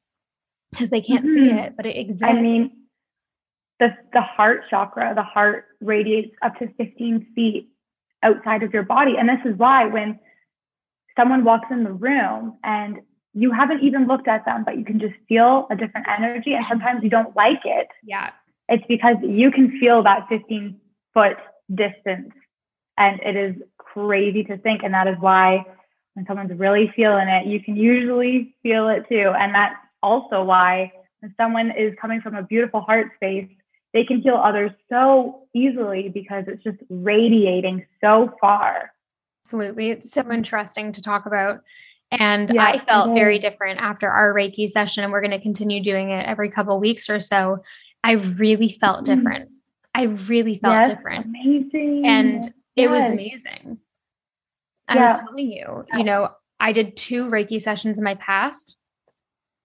because 0.70 0.90
they 0.90 1.00
can't 1.00 1.24
mm-hmm. 1.24 1.34
see 1.34 1.50
it, 1.50 1.76
but 1.76 1.84
it 1.84 1.96
exists. 1.98 2.22
I 2.22 2.40
mean, 2.40 2.70
the, 3.80 3.88
the 4.12 4.20
heart 4.20 4.66
chakra, 4.70 5.14
the 5.16 5.24
heart 5.24 5.64
radiates 5.80 6.32
up 6.42 6.56
to 6.60 6.68
15 6.74 7.26
feet 7.34 7.68
outside 8.22 8.62
of 8.62 8.72
your 8.72 8.84
body. 8.84 9.16
And 9.18 9.28
this 9.28 9.44
is 9.44 9.58
why 9.58 9.86
when 9.86 10.20
someone 11.18 11.42
walks 11.42 11.66
in 11.72 11.82
the 11.82 11.92
room 11.92 12.56
and 12.62 13.00
you 13.34 13.50
haven't 13.50 13.82
even 13.82 14.06
looked 14.06 14.28
at 14.28 14.44
them, 14.44 14.62
but 14.62 14.78
you 14.78 14.84
can 14.84 15.00
just 15.00 15.14
feel 15.28 15.66
a 15.72 15.76
different 15.76 16.06
energy, 16.08 16.54
and 16.54 16.64
sometimes 16.66 17.02
you 17.02 17.10
don't 17.10 17.34
like 17.34 17.62
it. 17.64 17.88
Yeah. 18.04 18.30
It's 18.68 18.84
because 18.88 19.16
you 19.22 19.50
can 19.50 19.78
feel 19.78 20.02
that 20.02 20.28
15 20.28 20.80
foot 21.14 21.36
distance. 21.72 22.32
And 22.98 23.20
it 23.20 23.36
is 23.36 23.56
crazy 23.78 24.44
to 24.44 24.56
think. 24.58 24.82
And 24.82 24.94
that 24.94 25.06
is 25.06 25.16
why 25.20 25.64
when 26.14 26.26
someone's 26.26 26.58
really 26.58 26.92
feeling 26.96 27.28
it, 27.28 27.46
you 27.46 27.60
can 27.60 27.76
usually 27.76 28.54
feel 28.62 28.88
it 28.88 29.04
too. 29.08 29.32
And 29.38 29.54
that's 29.54 29.76
also 30.02 30.42
why 30.42 30.92
when 31.20 31.34
someone 31.36 31.70
is 31.70 31.94
coming 32.00 32.20
from 32.20 32.34
a 32.34 32.42
beautiful 32.42 32.80
heart 32.80 33.12
space, 33.16 33.48
they 33.92 34.04
can 34.04 34.20
heal 34.20 34.36
others 34.36 34.70
so 34.90 35.46
easily 35.54 36.08
because 36.08 36.44
it's 36.48 36.62
just 36.62 36.78
radiating 36.90 37.86
so 38.02 38.34
far. 38.40 38.92
Absolutely. 39.44 39.90
It's 39.90 40.10
so 40.10 40.30
interesting 40.30 40.92
to 40.92 41.02
talk 41.02 41.26
about. 41.26 41.62
And 42.10 42.50
yeah, 42.54 42.64
I 42.64 42.78
felt 42.78 43.14
very 43.14 43.38
different 43.38 43.80
after 43.80 44.08
our 44.08 44.32
Reiki 44.32 44.68
session, 44.68 45.02
and 45.02 45.12
we're 45.12 45.20
going 45.20 45.32
to 45.32 45.40
continue 45.40 45.82
doing 45.82 46.10
it 46.10 46.24
every 46.26 46.50
couple 46.50 46.78
weeks 46.78 47.10
or 47.10 47.20
so. 47.20 47.62
I 48.06 48.12
really 48.12 48.68
felt 48.68 49.04
mm-hmm. 49.04 49.14
different. 49.14 49.50
I 49.94 50.04
really 50.04 50.58
felt 50.58 50.74
yes, 50.74 50.96
different. 50.96 51.26
Amazing. 51.26 52.06
And 52.06 52.44
yes. 52.44 52.52
it 52.76 52.90
was 52.90 53.04
amazing. 53.06 53.78
I 54.88 54.94
yeah. 54.96 55.12
was 55.12 55.20
telling 55.20 55.50
you, 55.50 55.84
you 55.94 56.04
know, 56.04 56.28
I 56.60 56.72
did 56.72 56.96
two 56.96 57.24
Reiki 57.24 57.60
sessions 57.60 57.98
in 57.98 58.04
my 58.04 58.14
past 58.14 58.76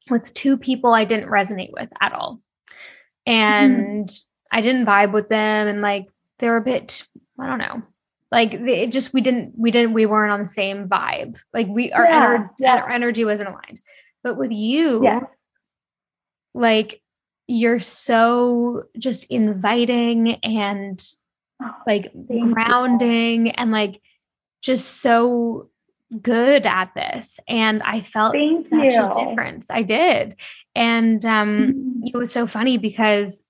with 0.09 0.33
two 0.33 0.57
people 0.57 0.93
I 0.93 1.05
didn't 1.05 1.29
resonate 1.29 1.71
with 1.71 1.89
at 2.01 2.13
all. 2.13 2.41
Mm-hmm. 3.27 3.31
and 3.31 4.07
mm-hmm. 4.07 4.57
I 4.57 4.61
didn't 4.61 4.87
vibe 4.87 5.13
with 5.13 5.29
them 5.29 5.67
and 5.67 5.81
like 5.81 6.07
they 6.39 6.49
were 6.49 6.57
a 6.57 6.63
bit 6.63 7.05
I 7.39 7.45
don't 7.45 7.59
know 7.59 7.83
like 8.31 8.53
it 8.53 8.91
just 8.91 9.13
we 9.13 9.21
didn't 9.21 9.53
we 9.55 9.69
didn't 9.69 9.93
we 9.93 10.07
weren't 10.07 10.31
on 10.31 10.41
the 10.41 10.47
same 10.47 10.89
vibe 10.89 11.35
like 11.53 11.67
we 11.67 11.91
our, 11.91 12.03
yeah, 12.03 12.37
ener- 12.37 12.49
yeah. 12.57 12.77
our 12.77 12.89
energy 12.89 13.25
wasn't 13.25 13.49
aligned 13.49 13.79
but 14.23 14.37
with 14.37 14.51
you 14.51 15.01
like 16.55 17.01
you're 17.47 17.79
so 17.79 18.83
just 18.97 19.25
inviting 19.25 20.33
and 20.43 21.03
oh, 21.61 21.71
like 21.85 22.11
grounding 22.53 23.47
you. 23.47 23.53
and 23.55 23.71
like 23.71 24.01
just 24.61 25.01
so 25.01 25.69
good 26.21 26.65
at 26.65 26.93
this 26.93 27.39
and 27.47 27.81
i 27.83 28.01
felt 28.01 28.33
Thank 28.33 28.67
such 28.67 28.93
you. 28.93 29.05
a 29.05 29.13
difference 29.13 29.69
i 29.69 29.81
did 29.81 30.35
and 30.75 31.23
um, 31.25 31.49
mm-hmm. 31.49 32.07
it 32.07 32.15
was 32.15 32.31
so 32.31 32.47
funny 32.47 32.77
because, 32.77 33.43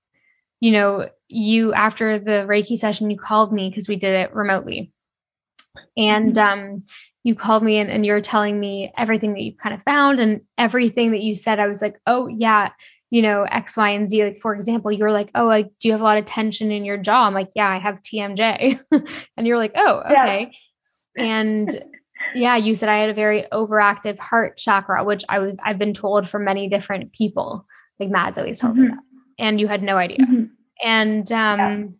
you 0.60 0.72
know, 0.72 1.08
you 1.28 1.72
after 1.72 2.18
the 2.18 2.46
Reiki 2.48 2.76
session, 2.76 3.10
you 3.10 3.18
called 3.18 3.52
me 3.52 3.68
because 3.68 3.88
we 3.88 3.96
did 3.96 4.14
it 4.14 4.34
remotely. 4.34 4.92
And 5.96 6.34
mm-hmm. 6.34 6.60
um, 6.60 6.82
you 7.22 7.34
called 7.34 7.62
me 7.62 7.78
and, 7.78 7.90
and 7.90 8.04
you 8.04 8.12
were 8.12 8.20
telling 8.20 8.58
me 8.58 8.92
everything 8.96 9.34
that 9.34 9.42
you 9.42 9.54
kind 9.54 9.74
of 9.74 9.82
found 9.82 10.20
and 10.20 10.42
everything 10.58 11.12
that 11.12 11.22
you 11.22 11.36
said. 11.36 11.60
I 11.60 11.68
was 11.68 11.80
like, 11.80 12.00
oh, 12.06 12.26
yeah, 12.26 12.70
you 13.12 13.20
know, 13.20 13.42
X, 13.42 13.76
Y, 13.76 13.90
and 13.90 14.08
Z. 14.08 14.24
Like, 14.24 14.38
for 14.38 14.54
example, 14.54 14.90
you 14.90 15.04
were 15.04 15.12
like, 15.12 15.28
oh, 15.34 15.44
like, 15.44 15.70
do 15.78 15.88
you 15.88 15.92
have 15.92 16.00
a 16.00 16.04
lot 16.04 16.16
of 16.16 16.24
tension 16.24 16.72
in 16.72 16.82
your 16.82 16.96
jaw? 16.96 17.26
I'm 17.26 17.34
like, 17.34 17.50
yeah, 17.54 17.68
I 17.68 17.76
have 17.76 18.00
TMJ. 18.00 18.80
and 19.36 19.46
you're 19.46 19.58
like, 19.58 19.72
oh, 19.74 20.02
okay. 20.10 20.50
Yeah. 21.14 21.22
And 21.22 21.84
yeah, 22.34 22.56
you 22.56 22.74
said 22.74 22.88
I 22.88 22.96
had 22.96 23.10
a 23.10 23.14
very 23.14 23.44
overactive 23.52 24.18
heart 24.18 24.56
chakra, 24.56 25.04
which 25.04 25.24
I 25.28 25.40
was 25.40 25.54
I've 25.62 25.78
been 25.78 25.92
told 25.92 26.26
from 26.26 26.44
many 26.44 26.70
different 26.70 27.12
people. 27.12 27.66
Like 28.00 28.08
Mads 28.08 28.38
always 28.38 28.58
tells 28.58 28.78
mm-hmm. 28.78 28.86
me 28.86 28.94
that. 28.94 29.44
And 29.44 29.60
you 29.60 29.68
had 29.68 29.82
no 29.82 29.98
idea. 29.98 30.16
Mm-hmm. 30.16 30.44
And 30.82 31.30
um 31.32 31.94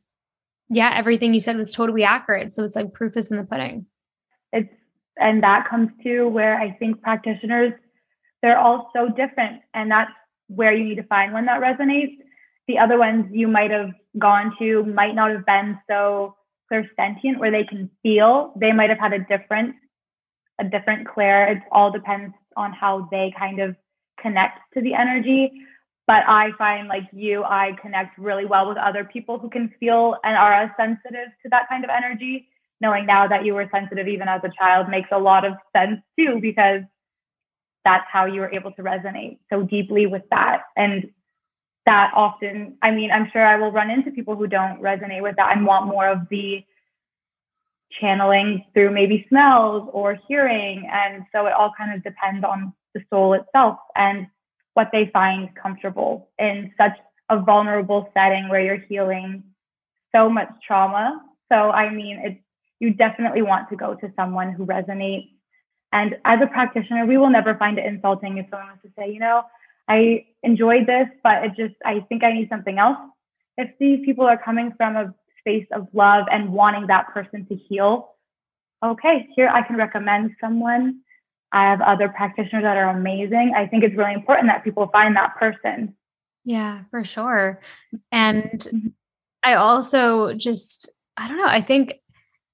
yeah. 0.70 0.88
yeah, 0.88 0.98
everything 0.98 1.34
you 1.34 1.42
said 1.42 1.58
was 1.58 1.74
totally 1.74 2.04
accurate. 2.04 2.54
So 2.54 2.64
it's 2.64 2.74
like 2.74 2.94
proof 2.94 3.18
is 3.18 3.30
in 3.30 3.36
the 3.36 3.44
pudding. 3.44 3.84
It's 4.50 4.72
and 5.18 5.42
that 5.42 5.68
comes 5.68 5.90
to 6.04 6.26
where 6.28 6.58
I 6.58 6.70
think 6.70 7.02
practitioners 7.02 7.74
they're 8.40 8.58
all 8.58 8.90
so 8.94 9.08
different. 9.08 9.60
And 9.74 9.90
that's 9.90 10.10
where 10.54 10.74
you 10.74 10.84
need 10.84 10.96
to 10.96 11.02
find 11.04 11.32
one 11.32 11.46
that 11.46 11.60
resonates. 11.60 12.16
The 12.68 12.78
other 12.78 12.98
ones 12.98 13.26
you 13.32 13.48
might 13.48 13.70
have 13.70 13.90
gone 14.18 14.54
to 14.58 14.84
might 14.84 15.14
not 15.14 15.30
have 15.30 15.46
been 15.46 15.78
so 15.88 16.36
clairsentient 16.70 17.38
where 17.38 17.50
they 17.50 17.64
can 17.64 17.90
feel. 18.02 18.52
They 18.56 18.72
might 18.72 18.90
have 18.90 18.98
had 18.98 19.12
a 19.12 19.18
different 19.18 19.74
a 20.60 20.64
different 20.64 21.08
clair. 21.08 21.50
It 21.50 21.62
all 21.72 21.90
depends 21.90 22.34
on 22.56 22.72
how 22.72 23.08
they 23.10 23.32
kind 23.36 23.58
of 23.60 23.74
connect 24.20 24.58
to 24.74 24.80
the 24.80 24.94
energy. 24.94 25.50
But 26.06 26.24
I 26.28 26.50
find 26.58 26.88
like 26.88 27.08
you, 27.12 27.44
I 27.44 27.72
connect 27.80 28.18
really 28.18 28.44
well 28.44 28.68
with 28.68 28.76
other 28.76 29.04
people 29.04 29.38
who 29.38 29.48
can 29.48 29.72
feel 29.80 30.16
and 30.24 30.36
are 30.36 30.52
as 30.52 30.70
sensitive 30.76 31.28
to 31.42 31.48
that 31.50 31.68
kind 31.68 31.84
of 31.84 31.90
energy. 31.90 32.48
Knowing 32.80 33.06
now 33.06 33.28
that 33.28 33.44
you 33.44 33.54
were 33.54 33.68
sensitive 33.72 34.08
even 34.08 34.28
as 34.28 34.40
a 34.44 34.50
child 34.58 34.88
makes 34.88 35.08
a 35.12 35.18
lot 35.18 35.44
of 35.44 35.54
sense 35.74 36.00
too, 36.18 36.38
because 36.40 36.82
that's 37.84 38.06
how 38.10 38.26
you 38.26 38.40
were 38.40 38.52
able 38.52 38.72
to 38.72 38.82
resonate 38.82 39.38
so 39.50 39.62
deeply 39.62 40.06
with 40.06 40.22
that. 40.30 40.62
And 40.76 41.10
that 41.86 42.12
often, 42.14 42.76
I 42.82 42.90
mean, 42.92 43.10
I'm 43.10 43.28
sure 43.32 43.44
I 43.44 43.56
will 43.56 43.72
run 43.72 43.90
into 43.90 44.10
people 44.12 44.36
who 44.36 44.46
don't 44.46 44.80
resonate 44.80 45.22
with 45.22 45.36
that 45.36 45.56
and 45.56 45.66
want 45.66 45.86
more 45.86 46.08
of 46.08 46.28
the 46.30 46.64
channeling 48.00 48.64
through 48.72 48.90
maybe 48.90 49.26
smells 49.28 49.88
or 49.92 50.18
hearing. 50.28 50.88
And 50.90 51.24
so 51.34 51.46
it 51.46 51.52
all 51.52 51.72
kind 51.76 51.94
of 51.94 52.02
depends 52.02 52.44
on 52.44 52.72
the 52.94 53.02
soul 53.10 53.34
itself 53.34 53.78
and 53.96 54.26
what 54.74 54.88
they 54.92 55.10
find 55.12 55.54
comfortable 55.54 56.30
in 56.38 56.72
such 56.78 56.96
a 57.28 57.40
vulnerable 57.40 58.10
setting 58.14 58.48
where 58.48 58.60
you're 58.60 58.84
healing 58.88 59.42
so 60.14 60.28
much 60.28 60.48
trauma. 60.66 61.20
So, 61.50 61.70
I 61.70 61.92
mean, 61.92 62.20
it's, 62.24 62.40
you 62.80 62.92
definitely 62.94 63.42
want 63.42 63.68
to 63.70 63.76
go 63.76 63.94
to 63.94 64.12
someone 64.16 64.52
who 64.52 64.66
resonates. 64.66 65.31
And 65.92 66.16
as 66.24 66.40
a 66.42 66.46
practitioner, 66.46 67.04
we 67.06 67.18
will 67.18 67.30
never 67.30 67.54
find 67.54 67.78
it 67.78 67.84
insulting 67.84 68.38
if 68.38 68.46
someone 68.50 68.68
wants 68.68 68.82
to 68.82 68.90
say, 68.98 69.12
you 69.12 69.20
know, 69.20 69.42
I 69.88 70.26
enjoyed 70.42 70.86
this, 70.86 71.08
but 71.22 71.44
it 71.44 71.52
just, 71.56 71.74
I 71.84 72.00
think 72.08 72.24
I 72.24 72.32
need 72.32 72.48
something 72.48 72.78
else. 72.78 72.98
If 73.58 73.70
these 73.78 74.00
people 74.04 74.24
are 74.24 74.38
coming 74.38 74.72
from 74.76 74.96
a 74.96 75.14
space 75.40 75.66
of 75.72 75.88
love 75.92 76.24
and 76.30 76.52
wanting 76.52 76.86
that 76.86 77.08
person 77.12 77.44
to 77.46 77.54
heal, 77.54 78.14
okay, 78.82 79.28
here 79.36 79.48
I 79.48 79.62
can 79.62 79.76
recommend 79.76 80.34
someone. 80.40 81.00
I 81.52 81.68
have 81.68 81.82
other 81.82 82.08
practitioners 82.08 82.62
that 82.62 82.78
are 82.78 82.88
amazing. 82.88 83.52
I 83.54 83.66
think 83.66 83.84
it's 83.84 83.96
really 83.96 84.14
important 84.14 84.48
that 84.48 84.64
people 84.64 84.88
find 84.90 85.14
that 85.16 85.36
person. 85.36 85.94
Yeah, 86.44 86.84
for 86.90 87.04
sure. 87.04 87.60
And 88.10 88.44
mm-hmm. 88.44 88.88
I 89.44 89.54
also 89.54 90.32
just, 90.32 90.88
I 91.16 91.28
don't 91.28 91.36
know, 91.36 91.46
I 91.46 91.60
think 91.60 92.00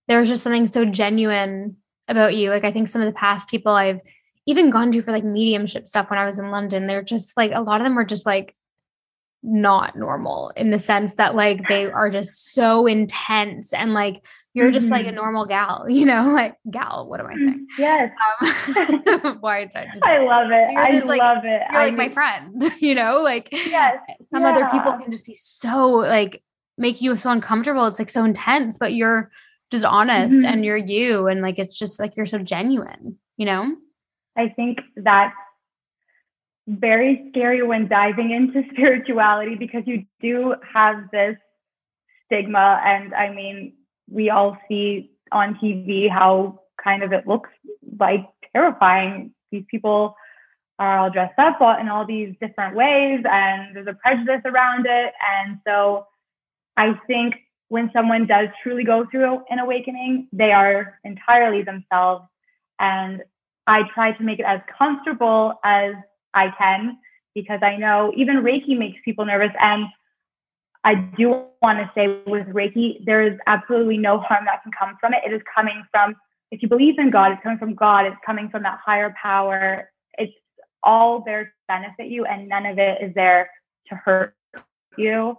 there's 0.09 0.29
just 0.29 0.43
something 0.43 0.67
so 0.67 0.85
genuine 0.85 1.77
about 2.09 2.35
you. 2.35 2.51
Like, 2.51 2.65
I 2.65 2.73
think 2.73 2.89
some 2.89 3.03
of 3.03 3.07
the 3.07 3.19
past 3.19 3.49
people 3.49 3.73
I've 3.73 4.01
even 4.47 4.71
gone 4.71 4.93
to 4.93 5.03
for 5.03 5.13
like 5.13 5.25
mediumship 5.25 5.87
stuff 5.87 6.11
when 6.11 6.19
I 6.19 6.25
was 6.25 6.39
in 6.39 6.51
London, 6.51 6.87
they're 6.87 7.03
just 7.03 7.37
like, 7.37 7.53
a 7.55 7.61
lot 7.61 7.81
of 7.81 7.85
them 7.85 7.95
were 7.95 8.05
just 8.05 8.27
like 8.27 8.55
not 9.43 9.97
normal 9.97 10.51
in 10.57 10.71
the 10.71 10.79
sense 10.79 11.15
that 11.15 11.35
like 11.35 11.61
they 11.69 11.87
are 11.87 12.11
just 12.11 12.53
so 12.53 12.87
intense 12.87 13.73
and 13.73 13.95
like 13.95 14.25
you're 14.53 14.73
just 14.73 14.89
like 14.89 15.07
a 15.07 15.11
mm-hmm. 15.11 15.17
normal 15.17 15.47
gal, 15.47 15.87
you 15.89 16.05
know, 16.05 16.33
like 16.33 16.57
gal, 16.71 17.07
what 17.09 17.21
am 17.21 17.27
I 17.27 17.37
saying? 17.37 17.67
Yes. 17.79 18.11
Um, 19.23 19.37
why 19.41 19.67
did 19.67 19.77
I 19.77 19.87
just 19.93 20.05
I 20.05 20.19
love 20.25 20.51
it. 20.51 20.77
I 20.77 20.93
just, 20.93 21.07
like, 21.07 21.21
love 21.21 21.45
it. 21.45 21.63
You're 21.71 21.81
I 21.81 21.85
like 21.85 21.95
mean, 21.95 22.09
my 22.09 22.15
friend, 22.15 22.73
you 22.81 22.95
know, 22.95 23.21
like 23.23 23.49
yes, 23.53 23.99
some 24.33 24.43
yeah. 24.43 24.51
other 24.51 24.69
people 24.73 24.93
can 24.95 25.13
just 25.13 25.27
be 25.27 25.35
so 25.35 25.89
like 25.89 26.43
make 26.77 27.01
you 27.01 27.17
so 27.17 27.31
uncomfortable. 27.31 27.87
It's 27.87 27.99
like 27.99 28.11
so 28.11 28.25
intense, 28.25 28.79
but 28.79 28.95
you're 28.95 29.31
just 29.71 29.85
honest 29.85 30.39
mm-hmm. 30.39 30.47
and 30.47 30.65
you're 30.65 30.77
you 30.77 31.27
and 31.27 31.41
like 31.41 31.59
it's 31.59 31.79
just 31.79 32.01
like 32.01 32.17
you're 32.17 32.27
so 32.27 32.39
genuine, 32.39 33.19
you 33.37 33.47
know? 33.47 33.77
I 34.37 34.49
think 34.49 34.79
that's 34.97 35.35
very 36.67 37.27
scary 37.31 37.63
when 37.63 37.89
diving 37.89 38.31
into 38.31 38.63
spirituality 38.73 39.55
because 39.57 39.83
you 39.87 40.05
do 40.21 40.55
have 40.73 41.11
this 41.13 41.37
stigma 42.27 42.81
and 42.85 43.15
I 43.15 43.33
mean 43.33 43.75
we 44.11 44.31
all 44.31 44.57
see 44.69 45.11
on 45.33 45.55
TV 45.63 46.11
how 46.11 46.61
kind 46.83 47.03
of 47.03 47.13
it 47.13 47.27
looks 47.27 47.51
like 47.99 48.27
terrifying. 48.53 49.33
These 49.51 49.65
people 49.71 50.15
are 50.79 50.99
all 50.99 51.11
dressed 51.11 51.39
up 51.39 51.59
in 51.81 51.89
all 51.89 52.07
these 52.07 52.35
different 52.41 52.77
ways 52.77 53.21
and 53.31 53.75
there's 53.75 53.89
a 53.89 53.95
prejudice 53.95 54.43
around 54.45 54.87
it. 54.87 55.13
And 55.29 55.59
so 55.67 56.07
I 56.77 56.95
think 57.07 57.35
when 57.69 57.91
someone 57.93 58.27
does 58.27 58.49
truly 58.63 58.85
go 58.85 59.07
through 59.11 59.43
an 59.51 59.59
awakening, 59.59 60.29
they 60.33 60.53
are 60.53 60.99
entirely 61.05 61.63
themselves. 61.63 62.25
And 62.79 63.23
I 63.67 63.83
try 63.95 64.13
to 64.13 64.23
make 64.23 64.39
it 64.39 64.47
as 64.47 64.61
comfortable 64.77 65.55
as 65.65 65.95
I 66.33 66.51
can 66.57 66.99
because 67.35 67.61
I 67.63 67.77
know 67.77 68.13
even 68.17 68.39
Reiki 68.39 68.79
makes 68.79 68.99
people 69.05 69.25
nervous. 69.25 69.53
And 69.61 69.87
I 70.85 70.95
do 70.95 71.45
want 71.63 71.79
to 71.79 71.91
say 71.95 72.07
with 72.27 72.47
Reiki, 72.47 73.05
there 73.05 73.23
is 73.23 73.39
absolutely 73.47 73.99
no 73.99 74.19
harm 74.21 74.45
that 74.47 74.63
can 74.63 74.73
come 74.73 74.97
from 75.01 75.13
it. 75.13 75.21
It 75.27 75.33
is 75.33 75.43
coming 75.55 75.85
from, 75.91 76.17
if 76.51 76.63
you 76.63 76.69
believe 76.69 76.99
in 76.99 77.11
God, 77.11 77.33
it's 77.33 77.43
coming 77.43 77.59
from 77.59 77.75
God, 77.75 78.07
it's 78.07 78.17
coming 78.25 78.49
from 78.49 78.63
that 78.63 78.79
higher 78.85 79.15
power. 79.21 79.91
It's 80.17 80.33
all 80.83 81.23
there 81.25 81.45
to 81.45 81.51
benefit 81.67 82.07
you, 82.07 82.25
and 82.25 82.49
none 82.49 82.65
of 82.65 82.79
it 82.79 83.03
is 83.03 83.13
there 83.15 83.51
to 83.89 83.95
hurt 83.97 84.35
you. 84.97 85.37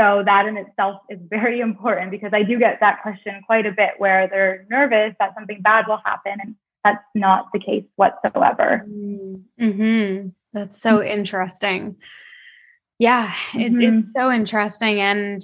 So 0.00 0.22
that 0.24 0.46
in 0.46 0.56
itself 0.56 1.02
is 1.10 1.18
very 1.28 1.60
important 1.68 2.10
because 2.10 2.32
I 2.32 2.42
do 2.42 2.58
get 2.58 2.80
that 2.80 3.02
question 3.02 3.42
quite 3.46 3.66
a 3.66 3.72
bit 3.72 3.90
where 3.98 4.28
they're 4.28 4.66
nervous 4.70 5.14
that 5.18 5.34
something 5.34 5.60
bad 5.60 5.86
will 5.86 6.00
happen. 6.04 6.36
And 6.40 6.54
that's 6.82 7.04
not 7.14 7.48
the 7.52 7.58
case 7.58 7.84
whatsoever. 7.96 8.86
Mm-hmm. 8.88 10.28
That's 10.54 10.80
so 10.80 11.02
interesting. 11.02 11.96
Yeah, 12.98 13.34
it, 13.54 13.72
mm-hmm. 13.72 13.98
it's 13.98 14.12
so 14.12 14.30
interesting. 14.30 15.00
And 15.00 15.42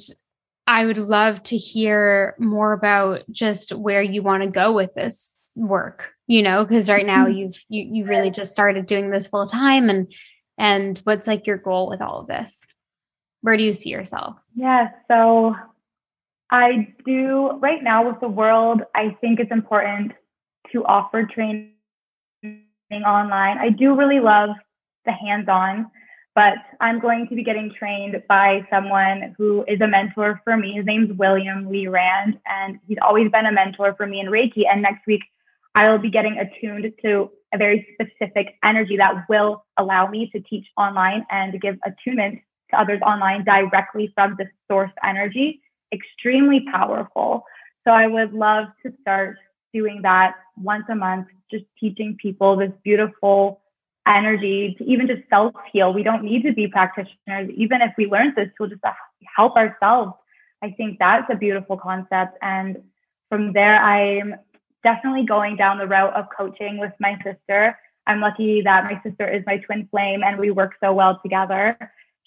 I 0.67 0.87
would 0.87 0.99
love 0.99 1.43
to 1.45 1.57
hear 1.57 2.35
more 2.39 2.73
about 2.73 3.23
just 3.31 3.73
where 3.73 4.03
you 4.03 4.23
want 4.23 4.43
to 4.43 4.51
go 4.51 4.73
with 4.73 4.95
this 4.95 5.35
work, 5.55 6.13
you 6.27 6.43
know, 6.43 6.65
because 6.65 6.89
right 6.89 7.07
now 7.07 7.27
mm-hmm. 7.27 7.39
you've 7.39 7.65
you 7.69 7.89
you 7.93 8.05
really 8.07 8.31
just 8.31 8.53
started 8.53 8.87
doing 8.87 9.11
this 9.11 9.27
full 9.27 9.47
time 9.47 9.89
and 9.89 10.13
and 10.59 10.99
what's 11.05 11.27
like 11.27 11.47
your 11.47 11.59
goal 11.59 11.89
with 11.89 12.01
all 12.01 12.21
of 12.21 12.27
this? 12.27 12.67
Where 13.47 13.57
do 13.57 13.63
you 13.63 13.75
see 13.75 13.91
yourself? 13.91 14.35
Yeah, 14.57 14.91
so 15.07 15.55
I 16.51 16.93
do 17.05 17.53
right 17.61 17.81
now 17.81 18.05
with 18.09 18.19
the 18.19 18.27
world, 18.27 18.83
I 18.93 19.17
think 19.21 19.39
it's 19.39 19.53
important 19.53 20.15
to 20.73 20.85
offer 20.85 21.25
training 21.25 21.71
online. 22.91 23.59
I 23.59 23.69
do 23.71 23.95
really 23.95 24.19
love 24.19 24.51
the 25.05 25.13
hands-on 25.13 25.89
but 26.37 26.59
I'm 26.83 27.01
going 27.01 27.27
to 27.29 27.35
be 27.35 27.43
getting 27.43 27.73
trained 27.73 28.23
by 28.29 28.67
someone 28.69 29.35
who 29.39 29.65
is 29.67 29.81
a 29.81 29.87
mentor 29.87 30.39
for 30.45 30.55
me. 30.55 30.75
His 30.75 30.85
name's 30.85 31.11
William 31.17 31.71
Lee 31.71 31.87
Rand, 31.87 32.39
and 32.45 32.79
he's 32.87 32.99
always 33.01 33.31
been 33.31 33.47
a 33.47 33.53
mentor 33.53 33.95
for 33.97 34.07
me 34.07 34.21
in 34.21 34.27
Reiki. 34.27 34.65
And 34.71 34.83
next 34.83 35.07
week, 35.07 35.23
I 35.75 35.89
will 35.89 35.97
be 35.97 36.11
getting 36.11 36.37
attuned 36.37 36.93
to 37.03 37.31
a 37.55 37.57
very 37.57 37.89
specific 37.95 38.59
energy 38.63 38.99
that 38.99 39.25
will 39.31 39.65
allow 39.79 40.09
me 40.09 40.29
to 40.35 40.41
teach 40.41 40.67
online 40.77 41.25
and 41.31 41.59
give 41.59 41.79
attunement 41.87 42.41
to 42.71 42.81
others 42.81 43.01
online 43.03 43.45
directly 43.45 44.13
from 44.15 44.37
the 44.39 44.47
source 44.69 44.91
energy. 45.05 45.61
Extremely 45.93 46.67
powerful. 46.73 47.45
So 47.85 47.93
I 47.93 48.07
would 48.07 48.33
love 48.33 48.67
to 48.85 48.93
start 49.01 49.37
doing 49.73 50.01
that 50.03 50.35
once 50.57 50.85
a 50.91 50.95
month, 50.95 51.29
just 51.51 51.65
teaching 51.79 52.17
people 52.21 52.57
this 52.57 52.73
beautiful 52.83 53.61
energy 54.07 54.75
to 54.79 54.85
even 54.85 55.07
just 55.07 55.23
self 55.29 55.55
heal. 55.73 55.93
We 55.93 56.03
don't 56.03 56.25
need 56.25 56.43
to 56.43 56.53
be 56.53 56.67
practitioners. 56.69 57.51
Even 57.55 57.83
if 57.83 57.93
we 57.97 58.07
learn 58.07 58.33
this 58.37 58.49
tool 58.57 58.69
just 58.69 58.83
to 58.83 58.93
help 59.37 59.57
ourselves, 59.57 60.13
I 60.63 60.71
think 60.71 60.99
that's 60.99 61.27
a 61.31 61.37
beautiful 61.37 61.77
concept. 61.77 62.39
And 62.43 62.83
from 63.29 63.53
there, 63.53 63.77
I'm 63.77 64.37
definitely 64.83 65.25
going 65.27 65.57
down 65.57 65.79
the 65.79 65.87
route 65.87 66.15
of 66.15 66.27
coaching 66.37 66.79
with 66.79 66.93
my 67.01 67.17
sister. 67.25 67.79
I'm 68.07 68.21
lucky 68.21 68.63
that 68.63 68.85
my 68.85 69.01
sister 69.03 69.29
is 69.29 69.43
my 69.47 69.59
twin 69.59 69.89
flame 69.91 70.23
and 70.25 70.39
we 70.39 70.51
work 70.51 70.75
so 70.83 70.93
well 70.93 71.19
together. 71.23 71.77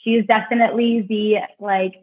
She's 0.04 0.26
definitely 0.26 1.02
the 1.02 1.40
like 1.60 1.96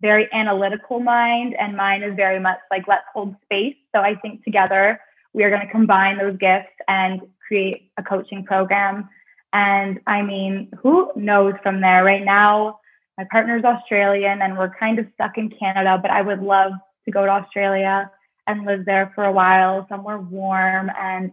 very 0.00 0.28
analytical 0.32 1.00
mind, 1.00 1.54
and 1.58 1.76
mine 1.76 2.02
is 2.02 2.14
very 2.16 2.40
much 2.40 2.58
like 2.70 2.88
let's 2.88 3.04
hold 3.12 3.36
space. 3.44 3.76
So 3.94 4.00
I 4.00 4.16
think 4.16 4.44
together 4.44 5.00
we 5.32 5.44
are 5.44 5.50
going 5.50 5.66
to 5.66 5.72
combine 5.72 6.18
those 6.18 6.36
gifts 6.36 6.74
and 6.88 7.22
create 7.46 7.90
a 7.98 8.02
coaching 8.02 8.44
program. 8.44 9.08
And 9.52 10.00
I 10.06 10.22
mean, 10.22 10.70
who 10.82 11.10
knows 11.16 11.54
from 11.62 11.80
there? 11.80 12.04
Right 12.04 12.24
now, 12.24 12.80
my 13.18 13.24
partner's 13.30 13.64
Australian 13.64 14.42
and 14.42 14.56
we're 14.56 14.74
kind 14.74 14.98
of 14.98 15.06
stuck 15.14 15.38
in 15.38 15.50
Canada, 15.50 15.98
but 16.00 16.10
I 16.10 16.22
would 16.22 16.40
love 16.40 16.72
to 17.04 17.10
go 17.10 17.24
to 17.24 17.30
Australia 17.30 18.10
and 18.46 18.64
live 18.64 18.84
there 18.84 19.12
for 19.14 19.24
a 19.24 19.32
while, 19.32 19.86
somewhere 19.88 20.18
warm 20.18 20.90
and 20.98 21.32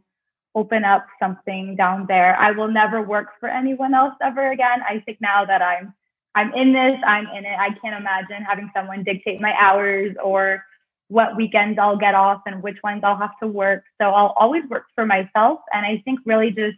open 0.55 0.83
up 0.83 1.05
something 1.19 1.75
down 1.75 2.05
there. 2.07 2.35
I 2.37 2.51
will 2.51 2.67
never 2.67 3.01
work 3.01 3.27
for 3.39 3.49
anyone 3.49 3.93
else 3.93 4.13
ever 4.21 4.51
again. 4.51 4.81
I 4.87 4.99
think 4.99 5.19
now 5.21 5.45
that 5.45 5.61
I'm 5.61 5.93
I'm 6.39 6.53
in 6.53 6.71
this, 6.71 6.97
I'm 7.05 7.27
in 7.27 7.43
it. 7.45 7.57
I 7.59 7.71
can't 7.81 7.99
imagine 7.99 8.43
having 8.47 8.71
someone 8.73 9.03
dictate 9.03 9.41
my 9.41 9.53
hours 9.59 10.15
or 10.23 10.63
what 11.09 11.35
weekends 11.35 11.77
I'll 11.77 11.97
get 11.97 12.15
off 12.15 12.43
and 12.45 12.63
which 12.63 12.77
ones 12.81 13.01
I'll 13.03 13.17
have 13.17 13.37
to 13.41 13.47
work. 13.47 13.83
So 13.99 14.05
I'll 14.05 14.33
always 14.37 14.63
work 14.69 14.85
for 14.95 15.05
myself. 15.05 15.59
And 15.73 15.85
I 15.85 16.01
think 16.05 16.21
really 16.25 16.51
just 16.51 16.77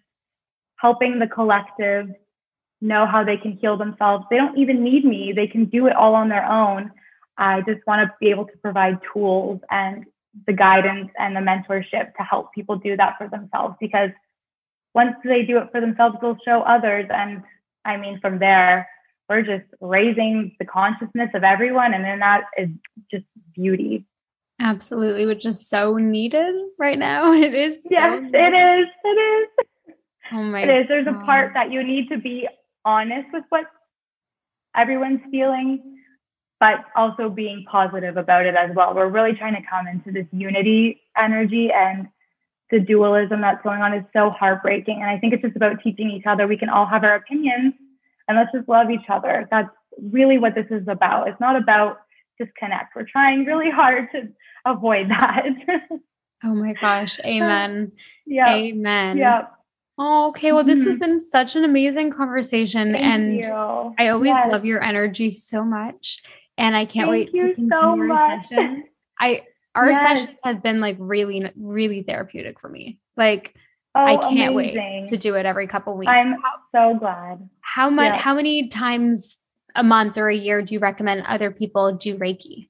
helping 0.78 1.20
the 1.20 1.28
collective 1.28 2.10
know 2.82 3.06
how 3.06 3.24
they 3.24 3.38
can 3.38 3.52
heal 3.52 3.78
themselves. 3.78 4.26
They 4.32 4.38
don't 4.38 4.58
even 4.58 4.84
need 4.84 5.06
me, 5.06 5.32
they 5.32 5.46
can 5.48 5.66
do 5.66 5.86
it 5.86 5.96
all 5.96 6.16
on 6.16 6.28
their 6.28 6.46
own. 6.46 6.92
I 7.38 7.62
just 7.62 7.86
want 7.86 8.08
to 8.08 8.14
be 8.20 8.32
able 8.32 8.46
to 8.46 8.58
provide 8.64 8.98
tools 9.14 9.60
and 9.70 10.06
the 10.48 10.54
guidance 10.54 11.12
and 11.20 11.36
the 11.36 11.40
mentorship 11.40 12.16
to 12.16 12.24
help 12.24 12.52
people 12.52 12.78
do 12.78 12.98
that 12.98 13.16
for 13.20 13.28
themselves 13.28 13.76
because 13.80 14.10
once 14.96 15.16
they 15.24 15.44
do 15.44 15.60
it 15.60 15.70
for 15.72 15.82
themselves, 15.82 16.16
they'll 16.20 16.38
show 16.44 16.62
others. 16.62 17.06
And 17.14 17.44
I 17.86 17.98
mean, 17.98 18.20
from 18.20 18.40
there, 18.40 18.88
we're 19.30 19.42
just 19.44 19.66
raising 19.80 20.56
the 20.60 20.66
consciousness 20.66 21.30
of 21.34 21.44
everyone. 21.44 21.94
And 21.94 22.04
then 22.04 22.20
that 22.20 22.44
is 22.58 22.70
just 23.10 23.26
beauty. 23.56 24.06
Absolutely, 24.60 25.26
which 25.26 25.46
is 25.46 25.68
so 25.68 25.96
needed 25.98 26.54
right 26.78 26.98
now. 26.98 27.32
It 27.42 27.54
is. 27.54 27.82
Yes, 27.90 28.22
it 28.34 28.54
is. 28.54 28.88
It 29.04 29.08
is. 29.08 29.96
Oh 30.34 30.44
my. 30.44 30.62
It 30.62 30.70
is. 30.70 30.88
There's 30.88 31.06
God. 31.06 31.22
a 31.22 31.26
part 31.26 31.54
that 31.56 31.72
you 31.72 31.84
need 31.84 32.10
to 32.10 32.18
be 32.18 32.48
honest 32.86 33.28
with 33.34 33.44
what 33.50 33.66
everyone's 34.76 35.22
feeling, 35.32 36.04
but 36.60 36.86
also 36.96 37.30
being 37.30 37.66
positive 37.70 38.18
about 38.18 38.46
it 38.46 38.56
as 38.56 38.72
well. 38.76 38.94
We're 38.94 39.10
really 39.10 39.34
trying 39.34 39.56
to 39.56 39.68
come 39.68 39.88
into 39.88 40.12
this 40.12 40.28
unity 40.32 41.02
energy 41.18 41.72
and 41.74 42.08
the 42.70 42.80
dualism 42.80 43.42
that's 43.42 43.62
going 43.64 43.82
on 43.82 43.94
is 43.94 44.04
so 44.14 44.30
heartbreaking. 44.30 45.02
And 45.02 45.10
I 45.10 45.20
think 45.20 45.34
it's 45.34 45.42
just 45.42 45.56
about 45.56 45.82
teaching 45.84 46.10
each 46.10 46.26
other. 46.26 46.48
We 46.48 46.58
can 46.58 46.70
all 46.70 46.86
have 46.86 47.04
our 47.04 47.16
opinions 47.16 47.74
and 48.28 48.38
let's 48.38 48.52
just 48.54 48.68
love 48.68 48.90
each 48.90 49.10
other. 49.10 49.48
That's 49.52 49.70
really 50.02 50.38
what 50.38 50.56
this 50.56 50.68
is 50.70 50.88
about. 50.88 51.28
It's 51.28 51.40
not 51.40 51.56
about 51.56 52.00
disconnect. 52.40 52.96
We're 52.96 53.06
trying 53.06 53.46
really 53.46 53.70
hard 53.70 54.10
to 54.12 54.30
avoid 54.66 55.10
that. 55.10 55.46
oh 56.44 56.56
my 56.56 56.74
gosh. 56.80 57.20
Amen. 57.26 57.92
Yeah. 58.26 58.54
Amen. 58.54 59.18
Yeah. 59.18 59.48
Oh, 59.98 60.30
okay. 60.30 60.52
Well, 60.52 60.64
this 60.64 60.80
mm-hmm. 60.80 60.90
has 60.90 60.98
been 60.98 61.22
such 61.22 61.56
an 61.56 61.64
amazing 61.64 62.12
conversation. 62.12 62.94
Thank 62.94 63.06
and 63.06 63.36
you. 63.44 63.96
I 64.00 64.08
always 64.10 64.30
yes. 64.30 64.52
love 64.52 64.66
your 64.66 64.82
energy 64.82 65.32
so 65.32 65.64
much. 65.64 66.24
And 66.58 66.76
I 66.76 66.86
can't 66.86 67.10
Thank 67.10 67.32
wait 67.34 67.40
to 67.40 67.54
continue 67.54 67.70
so 67.74 67.82
our 67.82 67.96
much. 67.98 68.48
session. 68.48 68.86
I 69.20 69.44
our 69.76 69.92
yes. 69.92 70.22
sessions 70.22 70.40
have 70.44 70.64
been 70.64 70.82
like 70.82 70.98
really, 71.00 71.50
really 71.56 72.04
therapeutic 72.04 72.60
for 72.60 72.70
me. 72.70 73.00
Like 73.16 73.56
oh, 73.96 74.06
I 74.06 74.18
can't 74.18 74.54
amazing. 74.54 75.04
wait 75.04 75.10
to 75.10 75.18
do 75.18 75.36
it 75.36 75.46
every 75.46 75.68
couple 75.68 75.98
weeks. 75.98 76.12
I'm 76.16 76.34
how, 76.34 76.94
so 76.94 77.00
glad. 77.00 77.50
How 77.62 77.90
much 77.90 78.20
how 78.20 78.36
many 78.36 78.68
times 78.68 79.42
a 79.76 79.84
month 79.84 80.18
or 80.18 80.30
a 80.30 80.36
year 80.36 80.62
do 80.62 80.74
you 80.74 80.80
recommend 80.80 81.24
other 81.28 81.52
people 81.52 81.94
do 81.94 82.18
Reiki? 82.18 82.70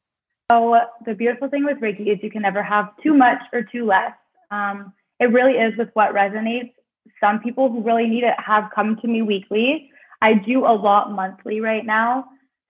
So 0.52 0.78
the 1.06 1.14
beautiful 1.14 1.50
thing 1.50 1.64
with 1.64 1.78
Reiki 1.78 2.12
is 2.14 2.20
you 2.22 2.30
can 2.30 2.42
never 2.42 2.62
have 2.62 2.90
too 3.02 3.14
much 3.14 3.40
or 3.54 3.64
too 3.64 3.86
less. 3.86 4.12
Um, 4.52 4.94
it 5.20 5.32
really 5.32 5.54
is 5.54 5.78
with 5.78 5.90
what 5.94 6.14
resonates. 6.14 6.74
Some 7.20 7.40
people 7.40 7.72
who 7.72 7.82
really 7.82 8.08
need 8.08 8.24
it 8.24 8.36
have 8.38 8.66
come 8.76 8.98
to 9.02 9.08
me 9.08 9.22
weekly. 9.22 9.90
I 10.22 10.34
do 10.34 10.66
a 10.66 10.74
lot 10.74 11.12
monthly 11.12 11.62
right 11.62 11.86
now. 11.86 12.26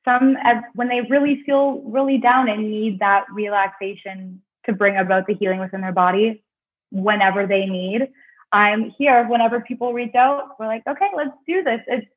Some, 0.06 0.38
when 0.74 0.88
they 0.88 1.02
really 1.10 1.44
feel 1.46 1.82
really 1.82 2.18
down 2.18 2.50
and 2.50 2.70
need 2.70 3.00
that 3.00 3.26
relaxation 3.32 4.42
to 4.66 4.74
bring 4.74 4.98
about 4.98 5.28
the 5.28 5.34
healing 5.34 5.60
within 5.60 5.82
their 5.82 5.92
body, 5.92 6.44
whenever 6.92 7.46
they 7.46 7.66
need, 7.66 8.10
I'm 8.52 8.92
here. 8.98 9.28
Whenever 9.28 9.62
people 9.62 9.94
reach 9.94 10.16
out, 10.16 10.60
we're 10.60 10.68
like, 10.68 10.84
okay, 10.88 11.08
let's 11.16 11.32
do 11.48 11.64
this. 11.64 11.82
It's 11.88 12.08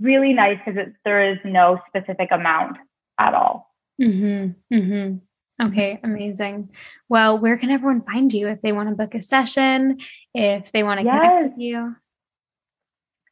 really 0.00 0.32
nice 0.32 0.58
because 0.64 0.92
there 1.04 1.32
is 1.32 1.38
no 1.44 1.80
specific 1.88 2.28
amount 2.30 2.76
at 3.18 3.34
all. 3.34 3.74
Mm-hmm. 4.00 4.74
Mm-hmm. 4.74 5.66
Okay, 5.68 5.98
amazing. 6.02 6.70
Well, 7.08 7.38
where 7.38 7.56
can 7.56 7.70
everyone 7.70 8.02
find 8.02 8.32
you 8.32 8.48
if 8.48 8.60
they 8.60 8.72
want 8.72 8.90
to 8.90 8.94
book 8.94 9.14
a 9.14 9.22
session, 9.22 9.98
if 10.34 10.70
they 10.70 10.82
want 10.82 11.00
to 11.00 11.06
yes. 11.06 11.14
connect 11.14 11.50
with 11.50 11.58
you? 11.58 11.96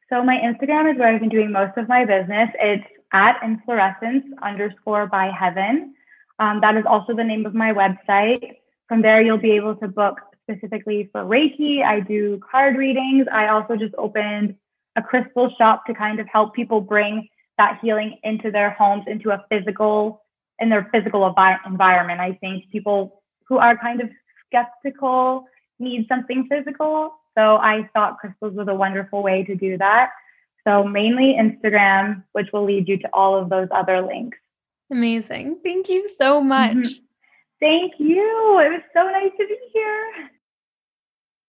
So 0.09 0.23
my 0.23 0.37
Instagram 0.37 0.91
is 0.91 0.97
where 0.97 1.13
I've 1.13 1.19
been 1.19 1.29
doing 1.29 1.51
most 1.51 1.77
of 1.77 1.87
my 1.87 2.03
business. 2.05 2.49
It's 2.59 2.83
at 3.13 3.39
inflorescence 3.43 4.25
underscore 4.41 5.07
by 5.07 5.31
heaven. 5.31 5.93
Um, 6.39 6.61
that 6.61 6.75
is 6.75 6.83
also 6.87 7.15
the 7.15 7.23
name 7.23 7.45
of 7.45 7.53
my 7.53 7.71
website. 7.73 8.57
From 8.87 9.01
there, 9.01 9.21
you'll 9.21 9.37
be 9.37 9.51
able 9.51 9.75
to 9.77 9.87
book 9.87 10.19
specifically 10.49 11.09
for 11.11 11.21
Reiki. 11.21 11.83
I 11.83 11.99
do 11.99 12.39
card 12.49 12.77
readings. 12.77 13.27
I 13.31 13.47
also 13.47 13.75
just 13.75 13.95
opened 13.97 14.55
a 14.95 15.01
crystal 15.01 15.53
shop 15.57 15.85
to 15.87 15.93
kind 15.93 16.19
of 16.19 16.27
help 16.27 16.53
people 16.53 16.81
bring 16.81 17.27
that 17.57 17.79
healing 17.81 18.17
into 18.23 18.51
their 18.51 18.71
homes, 18.71 19.03
into 19.07 19.31
a 19.31 19.43
physical, 19.49 20.21
in 20.59 20.69
their 20.69 20.89
physical 20.91 21.25
environment. 21.65 22.19
I 22.19 22.33
think 22.41 22.69
people 22.71 23.23
who 23.47 23.57
are 23.57 23.77
kind 23.77 24.01
of 24.01 24.09
skeptical 24.47 25.45
need 25.79 26.07
something 26.07 26.47
physical. 26.49 27.13
So 27.37 27.57
I 27.57 27.89
thought 27.93 28.17
crystals 28.19 28.55
was 28.55 28.67
a 28.67 28.75
wonderful 28.75 29.21
way 29.21 29.43
to 29.43 29.55
do 29.55 29.77
that. 29.77 30.11
So 30.67 30.83
mainly 30.83 31.37
Instagram, 31.39 32.23
which 32.31 32.47
will 32.51 32.65
lead 32.65 32.87
you 32.87 32.97
to 32.97 33.09
all 33.13 33.35
of 33.35 33.49
those 33.49 33.67
other 33.71 34.01
links. 34.01 34.37
Amazing. 34.91 35.59
Thank 35.63 35.89
you 35.89 36.07
so 36.07 36.41
much. 36.41 36.75
Mm-hmm. 36.75 37.03
Thank 37.59 37.93
you. 37.99 38.59
It 38.59 38.69
was 38.69 38.81
so 38.93 39.03
nice 39.03 39.31
to 39.37 39.47
be 39.47 39.57
here. 39.73 40.29